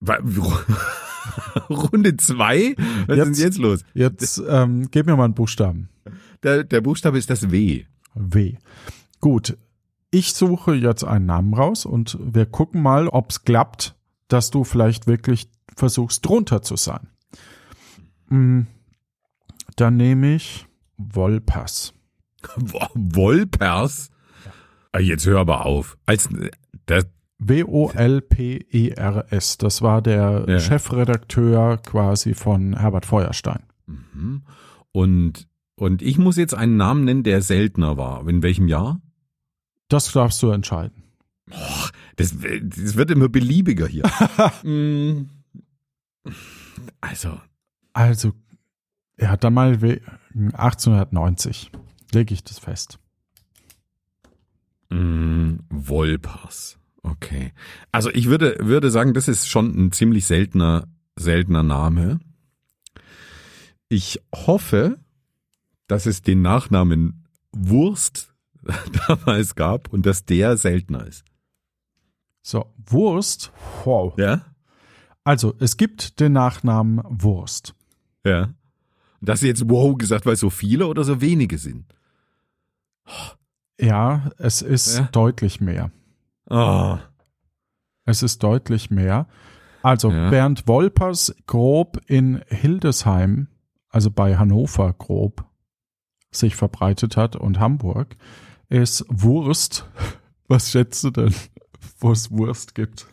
Runde 1.70 2.18
zwei? 2.18 2.76
Was 3.08 3.18
Jetzt- 3.18 3.28
ist 3.30 3.38
denn 3.40 3.46
jetzt 3.48 3.58
los? 3.58 3.84
Jetzt 3.94 4.42
ähm, 4.48 4.90
gib 4.92 5.06
mir 5.06 5.16
mal 5.16 5.26
einen 5.26 5.34
Buchstaben. 5.34 5.90
Der, 6.44 6.64
der 6.64 6.82
Buchstabe 6.82 7.18
ist 7.18 7.30
das 7.30 7.52
W. 7.52 7.86
W. 8.16 8.56
Gut. 9.20 9.58
ich 10.12 10.34
suche 10.34 10.74
jetzt 10.74 11.04
einen 11.04 11.26
Namen 11.28 11.54
raus 11.54 11.86
und 11.86 12.18
wir 12.22 12.46
gucken 12.46 12.82
mal, 12.82 13.08
ob 13.10 13.30
es 13.32 13.44
klappt, 13.44 13.96
dass 14.28 14.50
du 14.50 14.64
vielleicht 14.64 15.06
wirklich 15.08 15.50
versuchst, 15.76 16.26
drunter 16.26 16.62
zu 16.62 16.76
sein. 16.78 17.10
Mm, 18.30 18.62
Dann 19.76 19.98
nehme 19.98 20.36
ich 20.36 20.66
Wolpers. 20.98 21.94
Wolpers? 22.96 24.10
Ah, 24.92 25.00
Jetzt 25.00 25.26
hör 25.28 25.40
aber 25.40 25.66
auf. 25.66 25.98
Als, 26.06 26.30
das, 26.86 27.06
W-O-L-P-E-R-S. 27.40 27.98
Das 29.58 29.82
war 29.82 30.02
der 30.02 30.46
Ja. 30.48 30.60
Chefredakteur 30.60 31.78
quasi 31.78 32.34
von 32.34 32.78
Herbert 32.78 33.06
Feuerstein. 33.06 33.64
Mhm. 33.88 34.44
und, 34.92 35.48
und 35.76 36.02
ich 36.04 36.18
muss 36.20 36.36
jetzt 36.38 36.54
einen 36.54 36.78
Namen 36.78 37.06
nennen, 37.06 37.24
der 37.24 37.42
seltener 37.42 37.98
war. 37.98 38.28
In 38.28 38.44
welchem 38.44 38.68
Jahr? 38.68 39.02
Das 39.88 40.12
darfst 40.12 40.44
du 40.44 40.50
entscheiden. 40.52 41.04
Das, 42.18 42.36
das 42.38 42.96
wird 42.96 43.10
immer 43.12 43.30
beliebiger 43.30 43.88
hier. 43.88 44.04
Mm. 44.64 45.30
also, 47.02 47.40
Also, 47.94 48.34
er 49.16 49.32
hat 49.32 49.44
dann 49.44 49.54
mal 49.56 49.82
we- 49.82 50.02
1890. 50.54 51.72
Lege 52.14 52.34
ich 52.36 52.44
das 52.44 52.60
fest. 52.60 53.00
mm, 54.90 55.56
Wolpers. 55.70 56.79
Okay. 57.04 57.54
Also 57.92 58.10
ich 58.10 58.26
würde, 58.28 58.58
würde 58.60 58.92
sagen, 58.92 59.14
das 59.14 59.28
ist 59.28 59.48
schon 59.48 59.68
ein 59.78 59.92
ziemlich 59.92 60.26
seltener, 60.26 60.88
seltener 61.16 61.64
Name. 61.64 62.20
Ich 63.88 64.22
hoffe, 64.34 65.00
dass 65.88 66.06
es 66.06 66.22
den 66.22 66.42
Nachnamen 66.42 67.26
Wurst 67.52 68.34
damals 69.08 69.56
gab 69.56 69.92
und 69.92 70.06
dass 70.06 70.26
der 70.26 70.58
seltener 70.58 71.06
ist. 71.08 71.24
So, 72.42 72.66
Wurst. 72.86 73.52
Wow. 73.86 74.18
Ja? 74.18 74.46
Also, 75.24 75.54
es 75.60 75.78
gibt 75.78 76.20
den 76.20 76.34
Nachnamen 76.34 77.02
Wurst. 77.06 77.76
Ja. 78.24 78.54
Dass 79.22 79.42
sie 79.42 79.48
jetzt 79.48 79.70
wow 79.70 79.98
gesagt, 79.98 80.26
weil 80.26 80.36
so 80.36 80.50
viele 80.50 80.88
oder 80.88 81.04
so 81.04 81.22
wenige 81.22 81.58
sind. 81.58 81.86
Ja, 83.80 84.32
es 84.38 84.62
ist 84.62 84.98
Ja. 84.98 85.10
deutlich 85.12 85.60
mehr. 85.62 85.92
Ah. 86.50 87.00
Es 88.06 88.24
ist 88.24 88.42
deutlich 88.44 88.90
mehr. 88.90 89.28
Also, 89.82 90.12
Ja. 90.12 90.32
während 90.32 90.68
Wolpers 90.68 91.36
grob 91.48 92.00
in 92.08 92.42
Hildesheim, 92.48 93.48
also 93.90 94.12
bei 94.12 94.38
Hannover 94.38 94.94
grob, 94.94 95.46
sich 96.32 96.56
verbreitet 96.56 97.18
hat 97.18 97.36
und 97.36 97.60
Hamburg, 97.60 98.16
ist 98.70 99.06
Wurst. 99.10 99.88
Was 100.48 100.72
schätzt 100.72 101.04
du 101.04 101.12
denn, 101.12 101.34
wo 102.00 102.12
es 102.12 102.32
Wurst 102.32 102.74
gibt? 102.76 103.08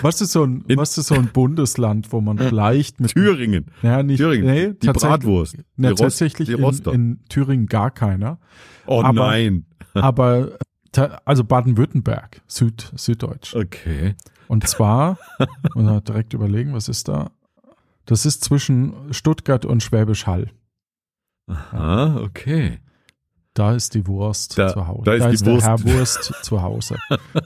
Was 0.00 0.22
ist 0.22 0.32
so 0.32 0.44
ein, 0.44 0.64
In- 0.66 0.78
was 0.78 0.96
ist 0.96 1.08
so 1.08 1.14
ein 1.14 1.28
Bundesland, 1.28 2.10
wo 2.10 2.22
man 2.22 2.38
vielleicht 2.38 3.00
mit 3.00 3.10
Thüringen. 3.12 3.66
ja, 3.82 4.02
nicht, 4.02 4.16
Thüringen. 4.16 4.46
Nee, 4.46 4.68
die 4.72 4.86
tatsächlich- 4.86 5.10
Bratwurst. 5.20 5.56
Ne, 5.58 5.64
die 5.76 5.86
Rost- 5.88 6.00
tatsächlich 6.00 6.48
die 6.48 6.54
in, 6.54 6.92
in 6.94 7.20
Thüringen 7.28 7.66
gar 7.66 7.90
keiner. 7.90 8.38
oh 8.86 9.02
aber- 9.02 9.12
nein. 9.26 9.66
Aber 9.92 10.52
also 10.98 11.44
Baden-Württemberg, 11.44 12.42
Süd, 12.46 12.92
Süddeutsch. 12.96 13.54
Okay. 13.54 14.14
Und 14.48 14.66
zwar, 14.68 15.18
muss 15.74 15.84
man 15.84 16.04
direkt 16.04 16.34
überlegen, 16.34 16.74
was 16.74 16.88
ist 16.88 17.08
da? 17.08 17.30
Das 18.06 18.26
ist 18.26 18.44
zwischen 18.44 19.12
Stuttgart 19.12 19.64
und 19.64 19.82
Schwäbisch 19.82 20.26
Hall. 20.26 20.50
Ah, 21.46 22.16
okay. 22.22 22.80
Da 23.54 23.72
ist 23.74 23.94
die 23.94 24.06
Wurst 24.06 24.58
Da- 24.58 24.68
zu 24.72 24.86
Hause. 24.86 25.02
da 25.04 25.14
ist 25.14 25.40
die 25.40 25.44
der 25.44 25.54
Wurst. 25.54 25.66
Herr 25.66 25.84
Wurst 25.84 26.34
zu 26.42 26.62
Hause. 26.62 26.96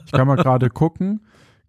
Ich 0.05 0.11
kann 0.11 0.27
mal 0.27 0.35
gerade 0.37 0.69
gucken. 0.69 1.21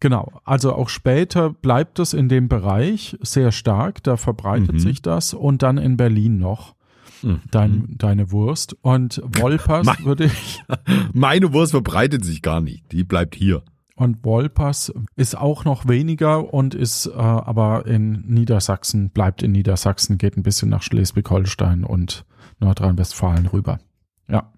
Genau, 0.02 0.32
also 0.44 0.74
auch 0.74 0.88
später 0.88 1.50
bleibt 1.50 1.98
es 1.98 2.14
in 2.14 2.30
dem 2.30 2.48
Bereich 2.48 3.18
sehr 3.20 3.52
stark, 3.52 4.02
da 4.02 4.16
verbreitet 4.16 4.72
Mhm. 4.72 4.78
sich 4.78 5.02
das 5.02 5.34
und 5.34 5.62
dann 5.62 5.76
in 5.76 5.98
Berlin 5.98 6.38
noch 6.38 6.74
Mhm. 7.22 7.40
dein, 7.50 7.94
deine 7.98 8.30
Wurst. 8.32 8.76
Und 8.82 9.20
Wolpers 9.24 9.86
Mein- 9.86 10.04
würde 10.04 10.24
ich, 10.24 10.62
Meine 11.12 11.52
Wurst 11.52 11.72
verbreitet 11.72 12.24
sich 12.24 12.42
gar 12.42 12.60
nicht. 12.60 12.90
Die 12.92 13.04
bleibt 13.04 13.34
hier. 13.34 13.62
und 13.96 14.24
Wolpers 14.24 14.92
ist 15.16 15.36
auch 15.36 15.64
noch 15.64 15.86
weniger 15.86 16.52
und 16.54 16.74
ist 16.74 17.06
äh, 17.06 17.10
aber 17.12 17.86
in 17.86 18.22
Niedersachsen, 18.26 19.10
bleibt 19.10 19.42
in 19.42 19.52
Niedersachsen, 19.52 20.16
geht 20.18 20.36
ein 20.36 20.42
bisschen 20.42 20.68
nach 20.70 20.82
Schleswig-Holstein 20.82 21.84
und 21.84 22.24
Nordrhein-Westfalen 22.60 23.46
rüber. 23.46 23.78
Ja, 24.28 24.50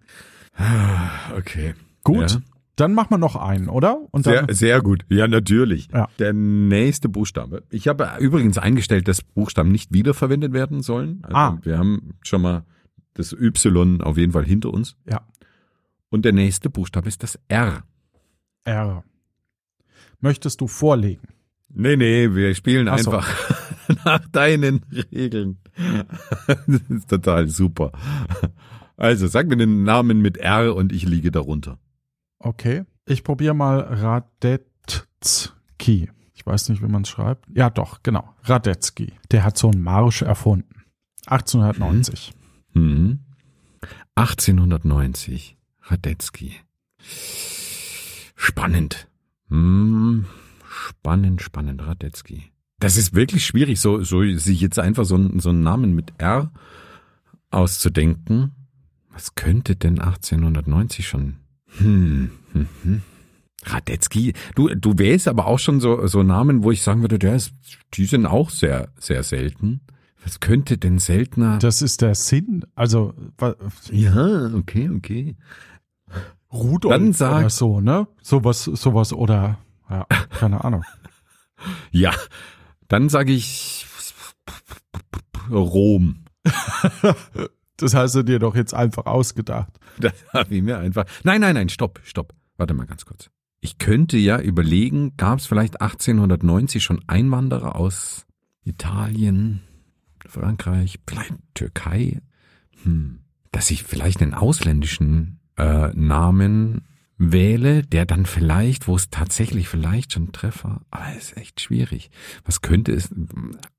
Okay. 1.37 1.75
gut. 2.05 2.33
Ja. 2.33 2.41
Dann 2.77 2.95
machen 2.95 3.11
wir 3.11 3.19
noch 3.19 3.37
einen, 3.37 3.69
oder? 3.69 3.99
Und 4.13 4.25
Sehr, 4.25 4.47
sehr 4.51 4.81
gut. 4.81 5.05
Ja, 5.11 5.29
natürlich. 5.29 5.89
Ja. 5.93 6.09
Der 6.19 6.33
nächste 6.33 7.09
Buchstabe. 7.11 7.65
Ich 7.71 7.87
habe 7.87 8.09
übrigens 8.19 8.57
eingestellt, 8.57 9.09
dass 9.09 9.21
Buchstaben 9.23 9.71
nicht 9.71 9.93
wiederverwendet 9.93 10.53
werden 10.55 10.81
sollen. 10.83 11.21
Also 11.23 11.37
Ah. 11.37 11.59
Wir 11.63 11.77
haben 11.79 12.15
schon 12.23 12.41
mal 12.43 12.65
das 13.15 13.33
Y 13.35 14.01
auf 14.01 14.17
jeden 14.17 14.33
Fall 14.33 14.45
hinter 14.47 14.73
uns. 14.73 14.97
Ja. 15.09 15.21
Und 16.09 16.25
der 16.25 16.33
nächste 16.33 16.71
Buchstabe 16.71 17.09
ist 17.09 17.23
das 17.23 17.39
R. 17.49 17.85
R. 18.65 19.05
Möchtest 20.21 20.61
du 20.61 20.67
vorlegen? 20.67 21.29
Nee, 21.75 21.97
nee, 21.97 22.35
wir 22.35 22.55
spielen 22.55 22.89
Ach 22.89 22.99
so. 22.99 23.11
einfach 23.11 23.29
nach 24.05 24.27
deinen 24.29 24.81
Regeln. 25.13 25.59
Das 26.47 26.81
ist 26.89 27.09
total 27.09 27.49
super. 27.49 27.93
Also, 28.97 29.27
sag 29.27 29.49
mir 29.49 29.57
den 29.57 29.85
Namen 29.85 30.21
mit 30.23 30.37
R 30.37 30.75
und 30.75 30.93
ich 30.93 31.05
liege 31.07 31.31
darunter. 31.31 31.79
Okay. 32.43 32.85
Ich 33.07 33.25
probiere 33.25 33.55
mal 33.55 33.81
Radetzky. 33.81 34.41
Ich 36.35 36.47
weiß 36.47 36.69
nicht, 36.69 36.83
wie 36.83 36.89
man 36.89 37.03
es 37.03 37.09
schreibt. 37.09 37.47
Ja, 37.57 37.71
doch, 37.71 38.03
genau. 38.03 38.35
Radetzky. 38.43 39.13
Der 39.31 39.45
hat 39.45 39.57
so 39.57 39.71
einen 39.71 39.83
Marsch 39.83 40.23
erfunden. 40.23 40.85
1890. 41.27 42.33
Mhm. 42.75 43.21
1890. 44.17 45.57
Radetzky. 45.83 46.57
Spannend. 48.35 49.09
Hm, 49.49 50.27
spannend, 50.69 51.43
spannend, 51.43 51.87
Radetzky. 51.87 52.53
Das 52.79 52.97
ist 52.97 53.15
wirklich 53.15 53.47
schwierig, 53.47 53.81
so, 53.81 54.03
so 54.03 54.25
sich 54.35 54.61
jetzt 54.61 54.79
einfach 54.79 55.05
so, 55.05 55.17
so 55.39 55.51
einen 55.51 55.63
Namen 55.63 55.95
mit 55.95 56.13
R 56.19 56.51
auszudenken. 57.51 58.53
Was 59.11 59.35
könnte 59.35 59.77
denn 59.77 60.01
1890 60.01 61.07
schon? 61.07 61.37
Hm, 61.79 62.31
hm, 62.53 62.69
hm. 62.83 63.03
Radetzky, 63.65 64.33
du, 64.57 64.75
du 64.75 64.99
wählst 64.99 65.29
aber 65.29 65.47
auch 65.47 65.59
schon 65.59 65.81
so, 65.81 66.07
so 66.09 66.23
Namen, 66.25 66.65
wo 66.65 66.73
ich 66.73 66.83
sagen 66.83 67.01
würde, 67.03 67.19
der 67.19 67.37
ist, 67.37 67.55
die 67.95 68.07
sind 68.07 68.27
auch 68.27 68.51
sehr, 68.51 68.89
sehr 68.99 69.23
selten. 69.23 69.83
Was 70.25 70.41
könnte 70.41 70.79
denn 70.79 70.99
seltener? 70.99 71.59
Das 71.59 71.83
ist 71.83 72.01
der 72.03 72.15
Sinn. 72.15 72.65
Also 72.75 73.15
Ja, 73.91 74.53
okay, 74.55 74.91
okay. 74.91 75.37
Rudolf 76.53 76.93
Dann 76.93 77.13
sag- 77.13 77.39
oder 77.39 77.51
so, 77.51 77.81
ne? 77.81 78.07
Sowas, 78.21 78.65
sowas 78.65 79.13
oder 79.13 79.59
ja, 79.89 80.07
keine 80.31 80.65
Ahnung. 80.65 80.85
Ja, 81.93 82.13
dann 82.89 83.09
sage 83.09 83.33
ich 83.33 83.87
Rom. 85.49 86.25
Das 87.83 87.95
hast 87.95 88.15
du 88.15 88.23
dir 88.23 88.39
doch 88.39 88.55
jetzt 88.55 88.75
einfach 88.75 89.07
ausgedacht. 89.07 89.73
Das 89.99 90.15
habe 90.33 90.55
ich 90.55 90.63
mir 90.63 90.79
einfach. 90.79 91.05
Nein, 91.25 91.41
nein, 91.41 91.55
nein, 91.55 91.69
stopp, 91.69 92.01
stopp. 92.05 92.33
Warte 92.57 92.75
mal 92.75 92.87
ganz 92.87 93.05
kurz. 93.05 93.29
Ich 93.61 93.79
könnte 93.79 94.17
ja 94.17 94.41
überlegen, 94.41 95.17
gab 95.17 95.39
es 95.39 95.47
vielleicht 95.47 95.81
1890 95.81 96.83
schon 96.83 97.01
Einwanderer 97.09 97.77
aus 97.77 98.25
Italien, 98.65 99.61
Frankreich, 100.27 101.01
vielleicht 101.07 101.35
Türkei? 101.55 102.23
Hm. 102.85 103.21
Dass 103.51 103.71
ich 103.71 103.83
vielleicht 103.83 104.23
einen 104.23 104.35
ausländischen 104.35 105.41
äh, 105.59 105.89
Namen 105.89 106.83
wähle, 107.19 107.83
der 107.83 108.07
dann 108.07 108.27
vielleicht, 108.27 108.89
wo 108.89 108.97
es 108.97 109.11
tatsächlich 109.11 109.69
vielleicht 109.69 110.13
schon 110.13 110.33
Treffer, 110.33 110.81
aber 110.91 111.15
ist 111.17 111.37
echt 111.37 111.61
schwierig. 111.61 112.11
Was 112.45 112.63
könnte 112.63 112.93
es, 112.93 113.11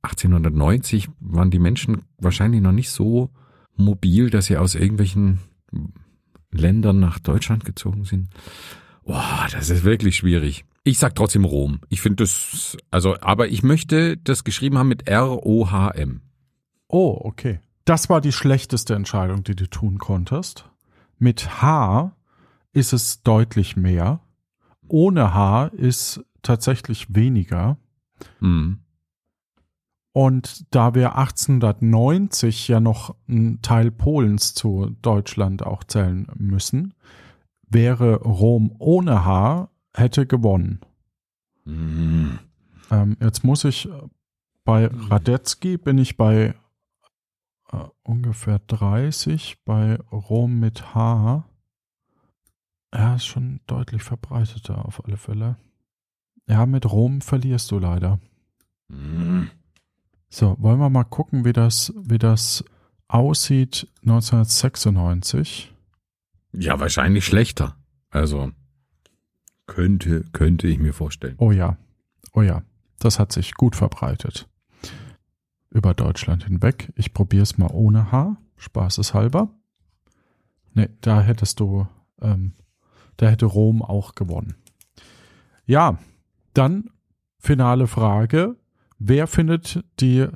1890 0.04 1.10
waren 1.20 1.52
die 1.52 1.60
Menschen 1.60 2.04
wahrscheinlich 2.18 2.62
noch 2.62 2.72
nicht 2.72 2.92
so 2.92 3.32
mobil, 3.76 4.30
dass 4.30 4.46
sie 4.46 4.58
aus 4.58 4.76
irgendwelchen 4.76 5.40
Ländern 6.52 7.00
nach 7.00 7.20
Deutschland 7.20 7.66
gezogen 7.66 8.06
sind. 8.06 8.30
Boah, 9.06 9.48
das 9.52 9.70
ist 9.70 9.84
wirklich 9.84 10.18
schwierig. 10.18 10.66
Ich 10.84 11.00
sag 11.00 11.16
trotzdem 11.16 11.46
Rom. 11.46 11.80
Ich 11.90 12.02
finde 12.02 12.24
das, 12.24 12.78
also, 12.92 13.20
aber 13.22 13.48
ich 13.48 13.64
möchte 13.64 14.18
das 14.18 14.44
geschrieben 14.44 14.78
haben 14.78 14.90
mit 14.90 15.08
R-O-H-M. 15.08 16.22
Oh, 16.88 17.20
okay. 17.24 17.60
Das 17.86 18.10
war 18.10 18.22
die 18.22 18.32
schlechteste 18.32 18.96
Entscheidung, 18.96 19.44
die 19.44 19.56
du 19.56 19.70
tun 19.70 19.98
konntest. 19.98 20.70
Mit 21.18 21.62
H 21.62 22.16
ist 22.72 22.94
es 22.94 23.24
deutlich 23.24 23.76
mehr. 23.76 24.22
Ohne 24.88 25.34
H 25.34 25.68
ist 25.68 26.24
tatsächlich 26.42 27.08
weniger. 27.16 27.78
Hm. 28.40 28.80
Und 30.14 30.74
da 30.74 30.94
wir 30.94 31.16
1890 31.18 32.68
ja 32.68 32.80
noch 32.80 33.16
einen 33.28 33.62
Teil 33.64 33.90
Polens 33.90 34.54
zu 34.54 34.96
Deutschland 35.02 35.64
auch 35.64 35.84
zählen 35.84 36.28
müssen, 36.36 36.94
wäre 37.68 38.18
Rom 38.18 38.76
ohne 38.78 39.26
H, 39.26 39.70
hätte 39.96 40.28
gewonnen. 40.28 40.82
Hm. 41.66 42.40
Ähm, 42.92 43.18
jetzt 43.20 43.44
muss 43.44 43.64
ich 43.64 43.90
äh, 43.90 44.02
bei 44.64 44.88
Radetzky 44.88 45.78
bin 45.78 45.98
ich 45.98 46.16
bei 46.16 46.54
äh, 47.72 47.78
ungefähr 48.04 48.60
30, 48.60 49.64
bei 49.66 49.96
Rom 50.12 50.60
mit 50.60 50.94
H. 50.94 51.44
Er 52.92 53.16
ist 53.16 53.26
schon 53.26 53.62
deutlich 53.66 54.04
verbreiteter 54.04 54.86
auf 54.86 55.04
alle 55.06 55.18
Fälle. 55.18 55.58
Ja, 56.48 56.68
mit 56.68 56.92
Rom 56.92 57.22
verlierst 57.22 57.72
du 57.72 57.80
leider. 57.80 58.20
Hm. 58.90 59.50
So, 60.34 60.56
wollen 60.58 60.80
wir 60.80 60.90
mal 60.90 61.04
gucken, 61.04 61.46
wie 61.46 61.54
das, 61.54 61.94
wie 61.96 62.18
das 62.18 62.66
aussieht 63.08 63.88
1996. 64.02 65.72
Ja, 66.54 66.80
wahrscheinlich 66.80 67.24
schlechter. 67.24 67.76
Also 68.10 68.52
könnte, 69.68 70.24
könnte 70.34 70.68
ich 70.68 70.80
mir 70.80 70.94
vorstellen. 70.94 71.36
Oh 71.38 71.52
ja, 71.52 71.78
oh 72.34 72.42
ja, 72.42 72.64
das 72.98 73.20
hat 73.20 73.32
sich 73.32 73.54
gut 73.54 73.76
verbreitet. 73.76 74.50
Über 75.70 75.94
Deutschland 75.94 76.46
hinweg. 76.46 76.92
Ich 76.96 77.14
probiere 77.14 77.44
es 77.44 77.60
mal 77.60 77.70
ohne 77.72 78.12
H, 78.12 78.36
spaßeshalber. 78.58 79.52
Ne, 80.74 80.90
da 81.02 81.22
hättest 81.22 81.60
du, 81.60 81.88
ähm, 82.20 82.54
da 83.18 83.30
hätte 83.30 83.46
Rom 83.46 83.84
auch 83.84 84.16
gewonnen. 84.16 84.56
Ja, 85.68 86.00
dann 86.56 86.90
finale 87.38 87.86
Frage. 87.86 88.56
Wer 89.06 89.28
findet 89.28 89.84
die 90.00 90.28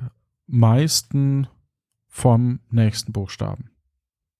meisten 0.46 1.46
vom 2.06 2.60
nächsten 2.70 3.12
Buchstaben? 3.12 3.70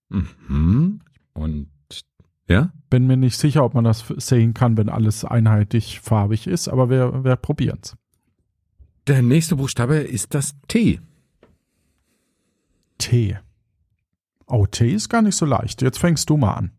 Mhm. 0.09 1.01
Und 1.33 1.71
ja? 2.47 2.71
Bin 2.91 3.07
mir 3.07 3.17
nicht 3.17 3.37
sicher, 3.37 3.63
ob 3.63 3.73
man 3.73 3.85
das 3.85 4.05
sehen 4.17 4.53
kann, 4.53 4.77
wenn 4.77 4.89
alles 4.89 5.25
einheitlich 5.25 5.99
farbig 5.99 6.45
ist, 6.45 6.67
aber 6.67 6.91
wir, 6.91 7.23
wir 7.23 7.37
probieren's. 7.37 7.97
Der 9.07 9.23
nächste 9.23 9.55
Buchstabe 9.55 9.95
ist 9.95 10.35
das 10.35 10.55
T. 10.67 10.99
T. 12.99 13.35
Oh, 14.45 14.67
T 14.67 14.91
ist 14.91 15.09
gar 15.09 15.23
nicht 15.23 15.37
so 15.37 15.47
leicht. 15.47 15.81
Jetzt 15.81 15.97
fängst 15.97 16.29
du 16.29 16.37
mal 16.37 16.53
an. 16.53 16.71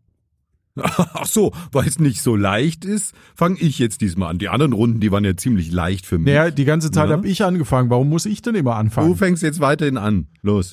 Ach 0.81 1.25
so, 1.25 1.51
weil 1.71 1.87
es 1.87 1.99
nicht 1.99 2.21
so 2.21 2.35
leicht 2.35 2.85
ist, 2.85 3.13
fange 3.35 3.59
ich 3.59 3.77
jetzt 3.79 4.01
diesmal 4.01 4.29
an. 4.29 4.37
Die 4.37 4.47
anderen 4.49 4.73
Runden, 4.73 4.99
die 5.01 5.11
waren 5.11 5.25
ja 5.25 5.35
ziemlich 5.35 5.71
leicht 5.71 6.05
für 6.05 6.17
mich. 6.17 6.27
Naja, 6.33 6.49
die 6.51 6.65
ganze 6.65 6.91
Zeit 6.91 7.09
Ja. 7.09 7.15
habe 7.17 7.27
ich 7.27 7.43
angefangen. 7.43 7.89
Warum 7.89 8.09
muss 8.09 8.25
ich 8.25 8.41
denn 8.41 8.55
immer 8.55 8.71
du 8.71 8.77
anfangen? 8.77 9.15
fängst 9.15 9.43
jetzt 9.43 9.59
weiterhin 9.59 9.97
an. 9.97 10.27
Los. 10.41 10.71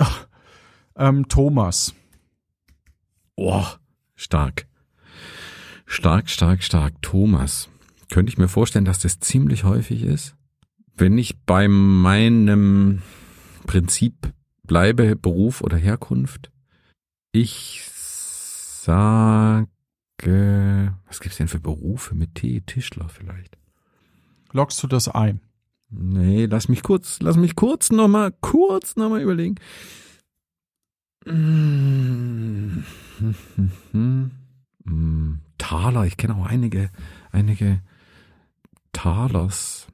Ähm, 0.96 1.28
Thomas. 1.28 1.94
Oh, 3.36 3.64
stark. 4.14 4.66
Stark, 5.86 6.28
stark, 6.30 6.62
stark. 6.62 6.94
Thomas. 7.02 7.68
Könnte 8.10 8.30
ich 8.30 8.38
mir 8.38 8.48
vorstellen, 8.48 8.84
dass 8.84 9.00
das 9.00 9.20
ziemlich 9.20 9.64
häufig 9.64 10.02
ist? 10.02 10.34
Wenn 10.96 11.16
ich 11.18 11.38
bei 11.44 11.68
meinem 11.68 13.02
Prinzip 13.66 14.32
bleibe, 14.64 15.14
Beruf 15.16 15.60
oder 15.60 15.76
Herkunft, 15.76 16.50
ich 17.32 17.82
sage, 20.20 20.94
was 21.06 21.20
gibt's 21.20 21.38
denn 21.38 21.48
für 21.48 21.60
Berufe 21.60 22.14
mit 22.14 22.34
T? 22.34 22.60
Tischler 22.60 23.08
vielleicht? 23.08 23.58
Lockst 24.52 24.82
du 24.82 24.86
das 24.86 25.08
ein? 25.08 25.40
Nee, 25.90 26.46
lass 26.46 26.68
mich 26.68 26.82
kurz, 26.82 27.20
lass 27.20 27.36
mich 27.36 27.54
kurz 27.56 27.90
nochmal, 27.90 28.32
kurz 28.40 28.96
nochmal 28.96 29.22
überlegen. 29.22 29.56
Mm. 31.26 32.84
Mm, 34.84 35.40
Taler, 35.58 36.06
ich 36.06 36.16
kenne 36.16 36.34
auch 36.36 36.46
einige, 36.46 36.90
einige 37.30 37.82
Talers. 38.92 39.86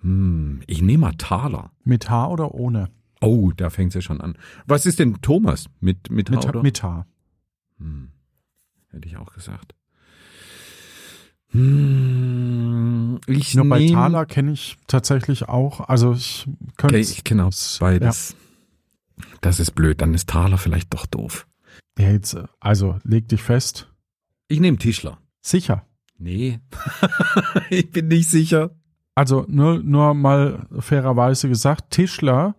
Hm, 0.00 0.62
ich 0.66 0.82
nehme 0.82 1.02
mal 1.02 1.12
Taler. 1.12 1.70
Mit 1.84 2.10
H 2.10 2.26
oder 2.30 2.52
ohne? 2.52 2.90
Oh, 3.20 3.52
da 3.56 3.70
fängt's 3.70 3.94
ja 3.94 4.00
schon 4.00 4.20
an. 4.20 4.36
Was 4.66 4.84
ist 4.86 4.98
denn 4.98 5.20
Thomas? 5.22 5.66
Mit, 5.78 6.10
mit, 6.10 6.30
H 6.30 6.34
Mit, 6.34 6.44
oder? 6.48 6.62
mit 6.64 6.82
H. 6.82 7.06
Hm, 7.78 8.08
hätte 8.96 9.08
ich 9.08 9.16
auch 9.16 9.32
gesagt. 9.32 9.74
Hm, 11.50 13.20
ich 13.26 13.54
Nur 13.54 13.68
bei 13.68 13.86
Thaler 13.86 14.26
kenne 14.26 14.52
ich 14.52 14.76
tatsächlich 14.86 15.48
auch. 15.48 15.88
Also 15.88 16.12
ich 16.12 16.46
könnte 16.76 16.98
ich 16.98 17.24
kenne 17.24 17.44
auch 17.44 17.52
beides. 17.78 18.36
Das 19.40 19.60
ist 19.60 19.70
blöd, 19.72 20.00
dann 20.00 20.12
ist 20.12 20.28
Thaler 20.28 20.58
vielleicht 20.58 20.92
doch 20.92 21.06
doof. 21.06 21.46
Ja, 21.98 22.10
jetzt, 22.10 22.34
äh, 22.34 22.44
also 22.60 22.98
leg 23.04 23.28
dich 23.28 23.42
fest. 23.42 23.88
Ich 24.48 24.60
nehme 24.60 24.76
Tischler. 24.76 25.18
Sicher. 25.40 25.86
Nee. 26.18 26.60
ich 27.70 27.90
bin 27.90 28.08
nicht 28.08 28.28
sicher. 28.28 28.70
Also 29.14 29.46
nur, 29.48 29.78
nur 29.82 30.12
mal 30.14 30.66
fairerweise 30.78 31.48
gesagt, 31.48 31.90
Tischler 31.90 32.54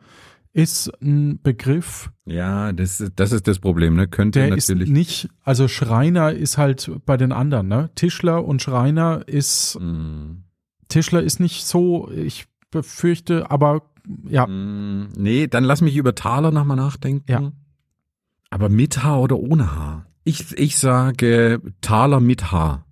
ist 0.58 0.92
ein 1.02 1.40
Begriff, 1.42 2.10
Ja, 2.26 2.74
das, 2.74 3.00
ist- 3.00 3.14
das 3.16 3.32
ist 3.32 3.48
das 3.48 3.60
Problem, 3.60 3.96
ne? 3.96 4.08
Könnte 4.08 4.40
der 4.40 4.58
ist 4.58 4.70
natürlich. 4.70 4.90
nicht, 4.90 5.30
also 5.44 5.68
Schreiner 5.68 6.32
ist 6.34 6.58
halt 6.58 6.90
bei 7.06 7.16
den 7.16 7.32
anderen, 7.32 7.68
ne? 7.68 7.90
Tischler 7.96 8.44
und 8.44 8.62
Schreiner 8.62 9.28
ist, 9.28 9.76
Hm, 9.80 10.44
Tischler 10.90 11.22
ist 11.22 11.40
nicht 11.40 11.66
so, 11.66 12.10
ich 12.12 12.48
befürchte, 12.72 13.52
aber 13.52 13.84
ja, 14.28 14.48
hm, 14.48 15.10
nee, 15.18 15.48
dann 15.48 15.64
lass 15.64 15.82
mich 15.82 15.96
über 15.96 16.16
Thaler 16.16 16.52
nochmal 16.52 16.78
nachdenken. 16.78 17.32
Ja. 17.32 17.52
Aber 18.50 18.70
mit 18.70 19.04
H 19.04 19.18
oder 19.20 19.38
ohne 19.38 19.76
H? 19.76 20.06
Ich, 20.24 20.58
ich 20.58 20.78
sage 20.80 21.62
Thaler 21.82 22.20
mit 22.20 22.52
H. 22.52 22.84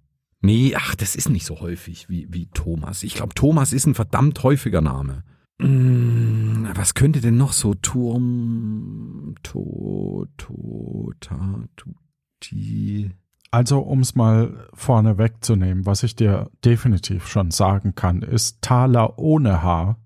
Nee, 0.42 0.76
ach, 0.78 0.94
das 0.96 1.16
ist 1.16 1.30
nicht 1.30 1.46
so 1.46 1.60
häufig 1.62 2.08
wie, 2.10 2.28
wie 2.30 2.48
Thomas. 2.54 3.02
Ich 3.04 3.16
glaube, 3.16 3.34
Thomas 3.34 3.74
ist 3.74 3.88
ein 3.88 3.96
verdammt 3.96 4.44
häufiger 4.44 4.82
Name. 4.82 5.24
Mm, 5.58 6.68
was 6.76 6.94
könnte 6.94 7.22
denn 7.22 7.38
noch 7.38 7.54
so 7.54 7.74
Turm, 7.76 9.36
To, 9.44 10.26
To, 10.38 11.14
Ta, 11.20 11.66
Tu, 11.76 11.92
Ti. 12.40 13.12
Also, 13.52 13.80
um 13.80 14.02
es 14.02 14.16
mal 14.16 14.68
vorne 14.74 15.18
wegzunehmen, 15.18 15.86
was 15.86 16.04
ich 16.04 16.16
dir 16.16 16.50
definitiv 16.66 17.28
schon 17.28 17.52
sagen 17.52 17.96
kann, 17.96 18.22
ist 18.22 18.62
Taler 18.62 19.18
ohne 19.18 19.64
H 19.64 19.98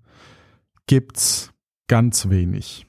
gibt's 0.86 1.52
ganz 1.88 2.28
wenig. 2.30 2.86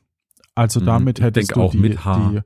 Also 0.53 0.79
Mhm, 0.79 0.85
damit 0.85 1.19
ich 1.19 1.25
hättest 1.25 1.55
du 1.55 1.61
auch 1.61 1.71
die, 1.71 1.79
mit 1.79 2.05
H. 2.05 2.29
die 2.31 2.41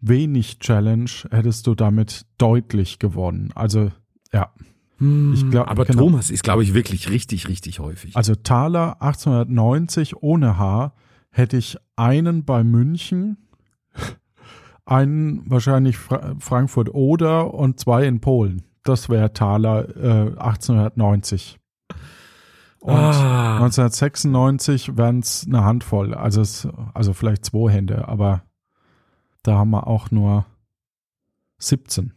wenig 0.00 0.58
Challenge, 0.58 1.10
hättest 1.30 1.66
du 1.66 1.74
damit 1.74 2.26
deutlich 2.38 2.98
gewonnen. 2.98 3.50
Also 3.54 3.92
ja, 4.32 4.52
Ich 5.00 5.48
glaub- 5.50 5.68
aber 5.68 5.86
genau. 5.86 6.02
Thomas 6.04 6.28
ist, 6.30 6.42
glaube 6.44 6.62
ich, 6.62 6.74
wirklich 6.74 7.08
richtig, 7.08 7.48
richtig 7.48 7.78
häufig. 7.80 8.16
also 8.16 8.34
Thaler 8.34 9.00
1890 9.00 10.22
ohne 10.22 10.58
H 10.58 10.92
hätte 11.30 11.56
ich 11.56 11.78
einen 11.96 12.44
bei 12.44 12.62
München, 12.64 13.38
einen 14.84 15.48
wahrscheinlich 15.50 15.96
Fra 15.96 16.34
Frankfurt 16.38 16.90
oder 16.94 17.54
und 17.54 17.80
zwei 17.80 18.06
in 18.06 18.20
Polen. 18.20 18.62
Das 18.84 19.08
wäre 19.08 19.32
Thaler 19.32 19.88
äh, 19.96 20.36
1890. 20.38 21.58
Und 22.80 22.92
Ah. 22.94 23.56
1996 23.58 24.96
wären 24.96 25.20
es 25.20 25.46
eine 25.46 25.64
Handvoll, 25.64 26.14
also 26.14 26.40
es, 26.40 26.66
also 26.94 27.12
vielleicht 27.12 27.44
zwei 27.44 27.70
Hände, 27.70 28.08
aber 28.08 28.42
da 29.42 29.56
haben 29.56 29.70
wir 29.70 29.86
auch 29.86 30.10
nur 30.10 30.46
17. 31.58 32.14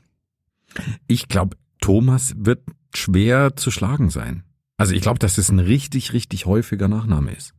Ich 1.07 1.27
glaube, 1.27 1.57
Thomas 1.83 2.33
wird 2.37 2.61
schwer 2.95 3.55
zu 3.55 3.69
schlagen 3.71 4.09
sein. 4.09 4.43
Also 4.77 4.93
ich 4.93 5.01
glaube, 5.01 5.19
dass 5.19 5.37
es 5.37 5.49
ein 5.49 5.59
richtig, 5.59 6.13
richtig 6.13 6.45
häufiger 6.45 6.87
Nachname 6.87 7.31
ist. 7.33 7.53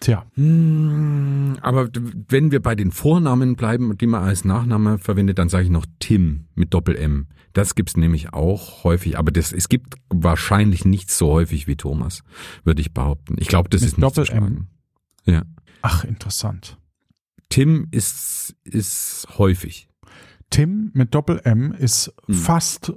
Tja, 0.00 0.24
Hm, 0.34 1.58
aber 1.62 1.88
wenn 2.28 2.50
wir 2.50 2.60
bei 2.60 2.74
den 2.74 2.90
Vornamen 2.90 3.56
bleiben, 3.56 3.96
die 3.98 4.06
man 4.06 4.22
als 4.24 4.44
Nachname 4.44 4.98
verwendet, 4.98 5.38
dann 5.38 5.48
sage 5.48 5.64
ich 5.64 5.70
noch 5.70 5.86
Tim 5.98 6.46
mit 6.54 6.72
Doppel-M. 6.74 7.28
Das 7.52 7.74
gibt's 7.74 7.96
nämlich 7.96 8.32
auch 8.34 8.84
häufig, 8.84 9.18
aber 9.18 9.30
das, 9.30 9.52
es 9.52 9.68
gibt 9.68 9.94
wahrscheinlich 10.10 10.84
nicht 10.84 11.10
so 11.10 11.30
häufig 11.32 11.66
wie 11.66 11.76
Thomas, 11.76 12.22
würde 12.64 12.80
ich 12.82 12.92
behaupten. 12.92 13.36
Ich 13.38 13.48
glaube, 13.48 13.68
das 13.70 13.80
Mit 13.82 13.88
ist 13.92 13.98
nicht 13.98 14.04
Doppel-M. 14.16 14.66
Ja. 15.24 15.42
ach 15.82 16.04
interessant. 16.04 16.78
Tim 17.48 17.88
ist, 17.90 18.54
ist 18.64 19.26
häufig. 19.38 19.88
Tim 20.50 20.90
mit 20.94 21.14
Doppel-M 21.14 21.72
ist 21.72 22.12
Hm. 22.26 22.34
fast 22.34 22.92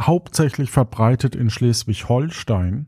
hauptsächlich 0.00 0.70
verbreitet 0.70 1.34
in 1.36 1.50
Schleswig-Holstein, 1.50 2.86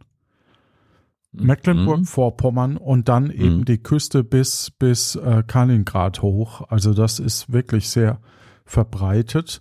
Mhm. 1.32 1.46
Mecklenburg-Vorpommern 1.46 2.76
und 2.76 3.08
dann 3.08 3.30
eben 3.30 3.58
Mhm. 3.58 3.64
die 3.64 3.78
Küste 3.78 4.22
bis, 4.22 4.70
bis 4.70 5.16
äh, 5.16 5.42
Kaliningrad 5.46 6.22
hoch. 6.22 6.62
Also 6.68 6.94
das 6.94 7.18
ist 7.18 7.52
wirklich 7.52 7.88
sehr 7.88 8.20
verbreitet. 8.64 9.60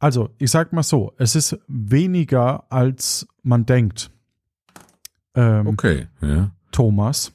Also 0.00 0.30
ich 0.38 0.50
sag 0.50 0.72
mal 0.72 0.82
so, 0.82 1.12
es 1.16 1.36
ist 1.36 1.58
weniger 1.68 2.70
als 2.72 3.26
man 3.42 3.64
denkt. 3.66 4.10
Ähm, 5.36 5.66
Okay, 5.68 6.08
ja. 6.20 6.50
Thomas. 6.72 7.32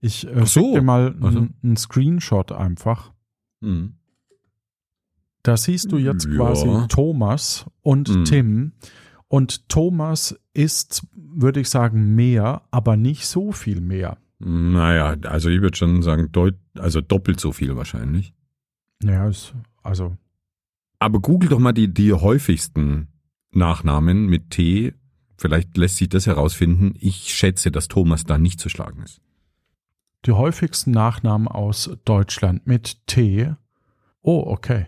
Ich 0.00 0.26
äh, 0.26 0.40
so. 0.40 0.46
schick 0.46 0.72
dir 0.74 0.82
mal 0.82 1.14
Also. 1.20 1.46
einen 1.62 1.76
Screenshot 1.76 2.52
einfach. 2.52 3.12
Mhm. 3.60 3.94
Da 5.42 5.56
siehst 5.56 5.90
du 5.92 5.98
jetzt 5.98 6.26
Ja. 6.26 6.36
quasi 6.36 6.68
Thomas 6.88 7.66
und 7.82 8.08
Mhm. 8.08 8.24
Tim. 8.24 8.72
Und 9.28 9.68
Thomas 9.68 10.38
ist, 10.54 11.06
würde 11.14 11.60
ich 11.60 11.68
sagen, 11.70 12.14
mehr, 12.14 12.62
aber 12.70 12.96
nicht 12.96 13.26
so 13.26 13.50
viel 13.52 13.80
mehr. 13.80 14.18
Naja, 14.38 15.16
also 15.24 15.48
ich 15.48 15.60
würde 15.62 15.76
schon 15.76 16.02
sagen, 16.02 16.30
deut 16.32 16.56
also 16.78 17.00
doppelt 17.00 17.40
so 17.40 17.52
viel 17.52 17.76
wahrscheinlich. 17.76 18.34
Ja, 19.02 19.28
ist, 19.28 19.54
also 19.82 20.16
Aber 20.98 21.18
google 21.20 21.48
doch 21.48 21.58
mal 21.58 21.72
die, 21.72 21.92
die 21.92 22.12
häufigsten 22.12 23.08
Nachnamen 23.52 24.26
mit 24.26 24.50
T. 24.50 24.94
Vielleicht 25.38 25.76
lässt 25.76 25.96
sich 25.96 26.08
das 26.08 26.26
herausfinden. 26.26 26.94
Ich 27.00 27.34
schätze, 27.34 27.70
dass 27.72 27.88
Thomas 27.88 28.24
da 28.24 28.38
nicht 28.38 28.60
zu 28.60 28.68
schlagen 28.68 29.02
ist. 29.02 29.20
die 30.24 30.30
häufigsten 30.32 30.92
Nachnamen 30.92 31.48
aus 31.48 31.90
Deutschland 32.04 32.64
mit 32.66 33.04
T. 33.08 33.52
Oh, 34.22 34.44
okay. 34.46 34.86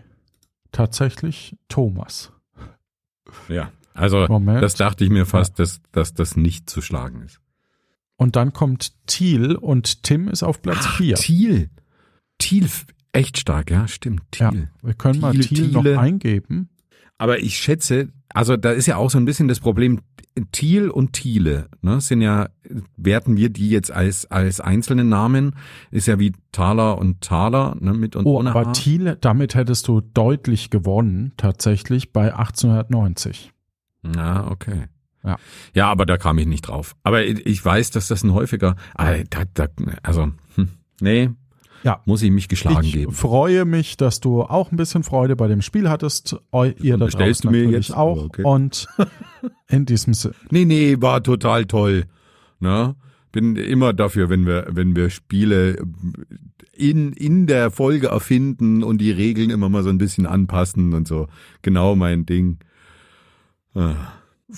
Tatsächlich 0.75 1.55
Thomas. 1.69 2.33
Ja. 3.47 3.71
Also, 3.93 4.27
Moment. 4.27 4.61
das 4.61 4.73
dachte 4.73 5.05
ich 5.05 5.09
mir 5.09 5.25
fast, 5.25 5.57
dass, 5.57 5.81
dass 5.93 6.13
das 6.13 6.35
nicht 6.35 6.69
zu 6.69 6.81
schlagen 6.81 7.21
ist. 7.21 7.39
Und 8.17 8.35
dann 8.35 8.51
kommt 8.51 8.91
Thiel 9.07 9.55
und 9.55 10.03
Tim 10.03 10.27
ist 10.27 10.43
auf 10.43 10.61
Platz 10.61 10.85
4. 10.85 11.15
Thiel. 11.15 11.69
Thiel, 12.39 12.69
echt 13.13 13.37
stark, 13.37 13.71
ja, 13.71 13.87
stimmt. 13.87 14.23
Ja, 14.35 14.51
Thiel. 14.51 14.69
wir 14.81 14.93
können 14.95 15.21
mal 15.21 15.31
Thiel, 15.31 15.45
Thiel 15.45 15.67
noch 15.69 15.83
Thiele. 15.83 15.97
eingeben. 15.97 16.69
Aber 17.17 17.39
ich 17.39 17.57
schätze, 17.57 18.09
also 18.27 18.57
da 18.57 18.71
ist 18.71 18.85
ja 18.85 18.97
auch 18.97 19.09
so 19.09 19.17
ein 19.17 19.23
bisschen 19.23 19.47
das 19.47 19.61
Problem, 19.61 20.01
Thiel 20.51 20.89
und 20.89 21.13
Thiele, 21.13 21.69
ne, 21.81 22.01
sind 22.01 22.21
ja, 22.21 22.49
werten 22.97 23.37
wir 23.37 23.49
die 23.49 23.69
jetzt 23.69 23.91
als, 23.91 24.25
als 24.29 24.59
einzelne 24.59 25.05
Namen, 25.05 25.55
ist 25.91 26.07
ja 26.07 26.19
wie 26.19 26.33
Thaler 26.51 26.97
und 26.97 27.21
Thaler, 27.21 27.75
ne, 27.79 27.93
mit 27.93 28.15
und 28.15 28.25
Oh, 28.25 28.39
ohne 28.39 28.49
aber 28.49 28.67
H. 28.67 28.71
Thiel, 28.73 29.17
damit 29.21 29.55
hättest 29.55 29.87
du 29.87 30.01
deutlich 30.01 30.69
gewonnen, 30.69 31.33
tatsächlich 31.37 32.11
bei 32.11 32.35
1890. 32.35 33.51
Ja, 34.15 34.49
okay. 34.51 34.85
Ja. 35.23 35.37
Ja, 35.73 35.89
aber 35.89 36.05
da 36.05 36.17
kam 36.17 36.37
ich 36.37 36.45
nicht 36.45 36.67
drauf. 36.67 36.95
Aber 37.03 37.23
ich 37.25 37.63
weiß, 37.63 37.91
dass 37.91 38.07
das 38.07 38.23
ein 38.23 38.33
häufiger, 38.33 38.75
da, 38.95 39.67
also, 40.03 40.31
hm, 40.55 40.69
nee, 41.01 41.29
Ja. 41.85 42.01
muss 42.05 42.21
ich 42.23 42.31
mich 42.31 42.47
geschlagen 42.49 42.83
Ich 42.83 42.93
geben. 42.93 43.11
freue 43.13 43.63
mich, 43.63 43.95
dass 43.95 44.19
du 44.19 44.41
auch 44.41 44.71
ein 44.71 44.75
bisschen 44.75 45.03
Freude 45.03 45.35
bei 45.35 45.47
dem 45.47 45.61
Spiel 45.61 45.87
hattest. 45.89 46.35
Ihr 46.81 46.97
da 46.97 47.05
Bestellst 47.05 47.43
du 47.43 47.51
mir 47.51 47.63
jetzt? 47.69 47.95
auch. 47.95 48.25
Okay. 48.25 48.41
Und 48.43 48.87
in 49.69 49.85
diesem 49.85 50.13
Sinne. 50.13 50.33
Nee, 50.49 50.65
nee, 50.65 50.97
war 50.99 51.21
total 51.23 51.65
toll. 51.65 52.05
Ne? 52.59 52.95
Bin 53.31 53.55
immer 53.55 53.93
dafür, 53.93 54.29
wenn 54.29 54.45
wir, 54.47 54.65
wenn 54.71 54.95
wir 54.95 55.09
Spiele 55.11 55.77
in, 56.73 57.13
in 57.13 57.45
der 57.47 57.69
Folge 57.69 58.07
erfinden 58.07 58.83
und 58.83 58.99
die 58.99 59.11
Regeln 59.11 59.49
immer 59.49 59.69
mal 59.69 59.83
so 59.83 59.89
ein 59.89 59.97
bisschen 59.97 60.25
anpassen 60.25 60.93
und 60.93 61.07
so. 61.07 61.27
Genau 61.61 61.95
mein 61.95 62.25
Ding. 62.25 62.57
Ah. 63.75 63.95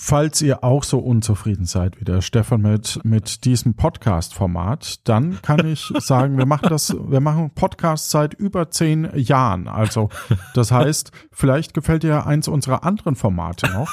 Falls 0.00 0.40
ihr 0.42 0.62
auch 0.62 0.84
so 0.84 1.00
unzufrieden 1.00 1.64
seid 1.64 2.00
wie 2.00 2.04
der 2.04 2.20
Stefan 2.20 2.62
mit, 2.62 3.00
mit 3.02 3.44
diesem 3.44 3.74
Podcast-Format, 3.74 5.08
dann 5.08 5.42
kann 5.42 5.66
ich 5.66 5.92
sagen, 5.98 6.38
wir 6.38 6.46
machen 6.46 6.68
das, 6.68 6.96
wir 6.96 7.18
machen 7.20 7.50
Podcast 7.50 8.10
seit 8.10 8.32
über 8.32 8.70
zehn 8.70 9.08
Jahren. 9.16 9.66
Also, 9.66 10.08
das 10.54 10.70
heißt, 10.70 11.10
vielleicht 11.32 11.74
gefällt 11.74 12.04
dir 12.04 12.26
eins 12.26 12.46
unserer 12.46 12.84
anderen 12.84 13.16
Formate 13.16 13.70
noch. 13.72 13.90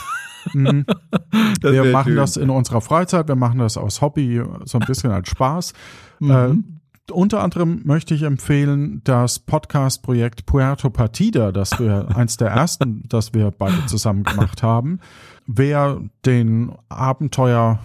Das 1.59 1.73
wir 1.73 1.85
machen 1.85 2.09
schön. 2.09 2.17
das 2.17 2.37
in 2.37 2.51
unserer 2.51 2.79
Freizeit, 2.79 3.27
wir 3.27 3.35
machen 3.35 3.57
das 3.57 3.77
aus 3.77 4.01
Hobby, 4.01 4.43
so 4.65 4.77
ein 4.77 4.85
bisschen 4.85 5.09
als 5.09 5.27
Spaß. 5.27 5.73
Mhm. 6.19 6.31
Äh, 6.31 6.84
unter 7.11 7.43
anderem 7.43 7.81
möchte 7.83 8.13
ich 8.13 8.23
empfehlen 8.23 9.01
das 9.03 9.39
Podcast-Projekt 9.39 10.45
Puerto 10.45 10.89
Partida, 10.89 11.51
das 11.51 11.79
wir 11.79 12.07
eins 12.15 12.37
der 12.37 12.49
ersten, 12.49 13.03
das 13.07 13.33
wir 13.33 13.51
beide 13.51 13.85
zusammen 13.85 14.23
gemacht 14.23 14.63
haben. 14.63 14.99
Wer 15.47 16.01
den 16.25 16.73
Abenteuer 16.89 17.79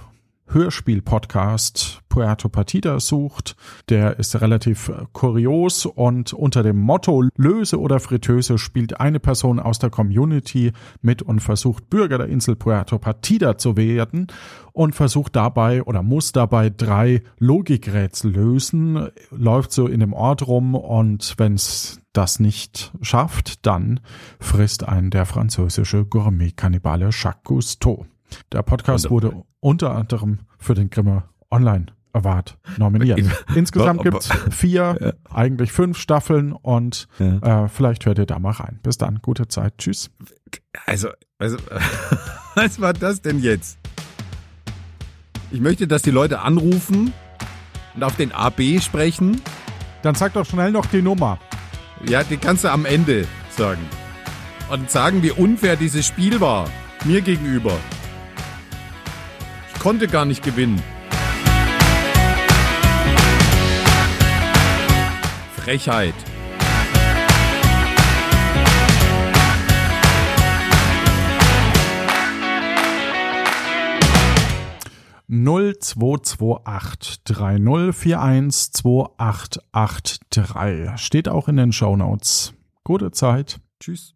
Hörspiel-Podcast 0.53 2.03
Puerto 2.09 2.49
Partida 2.49 2.99
sucht, 2.99 3.55
der 3.89 4.19
ist 4.19 4.41
relativ 4.41 4.89
äh, 4.89 5.07
kurios 5.13 5.87
und 5.87 6.33
unter 6.33 6.65
dem 6.65 6.77
Motto 6.77 7.23
Löse 7.37 7.79
oder 7.79 8.01
Fritteuse 8.01 8.59
spielt 8.59 8.99
eine 8.99 9.21
Person 9.21 9.61
aus 9.61 9.79
der 9.79 9.91
Community 9.91 10.73
mit 11.03 11.23
und 11.23 11.39
versucht 11.39 11.89
Bürger 11.89 12.19
der 12.19 12.27
Insel 12.27 12.57
Puerto 12.57 12.99
Partida 12.99 13.59
zu 13.59 13.77
werden 13.77 14.27
und 14.73 14.97
versucht 14.97 15.37
dabei 15.37 15.85
oder 15.85 16.03
muss 16.03 16.33
dabei 16.33 16.69
drei 16.69 17.23
Logikrätsel 17.39 18.33
lösen, 18.33 19.09
läuft 19.31 19.71
so 19.71 19.87
in 19.87 20.01
dem 20.01 20.13
Ort 20.13 20.49
rum 20.49 20.75
und 20.75 21.35
wenn 21.39 21.55
es 21.55 22.01
das 22.13 22.41
nicht 22.41 22.93
schafft, 23.03 23.65
dann 23.67 24.01
frisst 24.41 24.83
einen 24.83 25.11
der 25.11 25.27
französische 25.27 26.05
Gourmet-Kannibale 26.05 27.11
Jacques 27.13 27.45
Cousteau. 27.45 28.05
Der 28.53 28.63
Podcast 28.63 29.11
wurde 29.11 29.43
unter 29.61 29.95
anderem 29.95 30.41
für 30.59 30.75
den 30.75 30.91
Grimme 30.91 31.25
Online 31.51 31.87
Award 32.13 32.59
nominiert. 32.77 33.21
Insgesamt 33.55 34.01
Aber- 34.01 34.11
gibt's 34.11 34.31
vier, 34.51 35.15
eigentlich 35.33 35.71
fünf 35.73 35.97
Staffeln 35.99 36.53
und 36.53 37.07
Ja. 37.19 37.65
äh, 37.65 37.69
vielleicht 37.69 38.05
hört 38.07 38.19
ihr 38.19 38.27
da 38.27 38.39
mal 38.39 38.51
rein. 38.53 38.81
Bis 38.83 38.99
dann, 38.99 39.21
gute 39.23 39.47
Zeit, 39.49 39.79
tschüss. 39.79 40.11
Also, 40.87 41.09
also, 41.39 41.57
was 42.57 42.81
war 42.81 42.93
das 42.93 43.23
denn 43.23 43.39
jetzt? 43.41 43.79
Ich 45.53 45.61
möchte, 45.61 45.87
dass 45.87 46.03
die 46.03 46.11
Leute 46.11 46.41
anrufen 46.41 47.13
und 47.95 48.03
auf 48.05 48.17
den 48.17 48.33
AB 48.33 48.81
sprechen. 48.81 49.41
Dann 50.03 50.15
sag 50.15 50.33
doch 50.33 50.47
schnell 50.47 50.71
noch 50.73 50.87
die 50.87 51.03
Nummer. 51.03 51.39
Ja, 52.09 52.23
die 52.25 52.37
kannst 52.39 52.65
du 52.65 52.71
am 52.71 52.87
Ende 52.87 53.27
sagen. 53.51 53.83
Und 54.71 54.91
sagen, 54.91 55.23
wie 55.23 55.33
unfair 55.33 55.77
dieses 55.77 56.07
Spiel 56.07 56.41
war. 56.41 56.69
Mir 57.05 57.21
gegenüber. 57.21 57.77
Ich 59.81 59.83
konnte 59.83 60.09
gar 60.09 60.27
nicht 60.27 60.45
gewinnen. 60.45 60.83
Frechheit. 65.57 66.13
null 75.27 75.79
zwei 75.79 76.19
zwei 76.25 76.61
acht 76.65 77.23
drei 77.25 77.57
null 77.57 77.95
vier 77.95 78.21
eins 78.21 78.73
zwei 78.73 79.09
acht 79.17 79.61
acht 79.73 80.21
drei 80.29 80.93
Steht 80.99 81.31
auch 81.31 81.49
in 81.49 81.57
den 81.57 81.73
Shownotes. 81.73 82.53
Gute 82.85 83.13
Zeit. 83.13 83.61
Tschüss. 83.83 84.15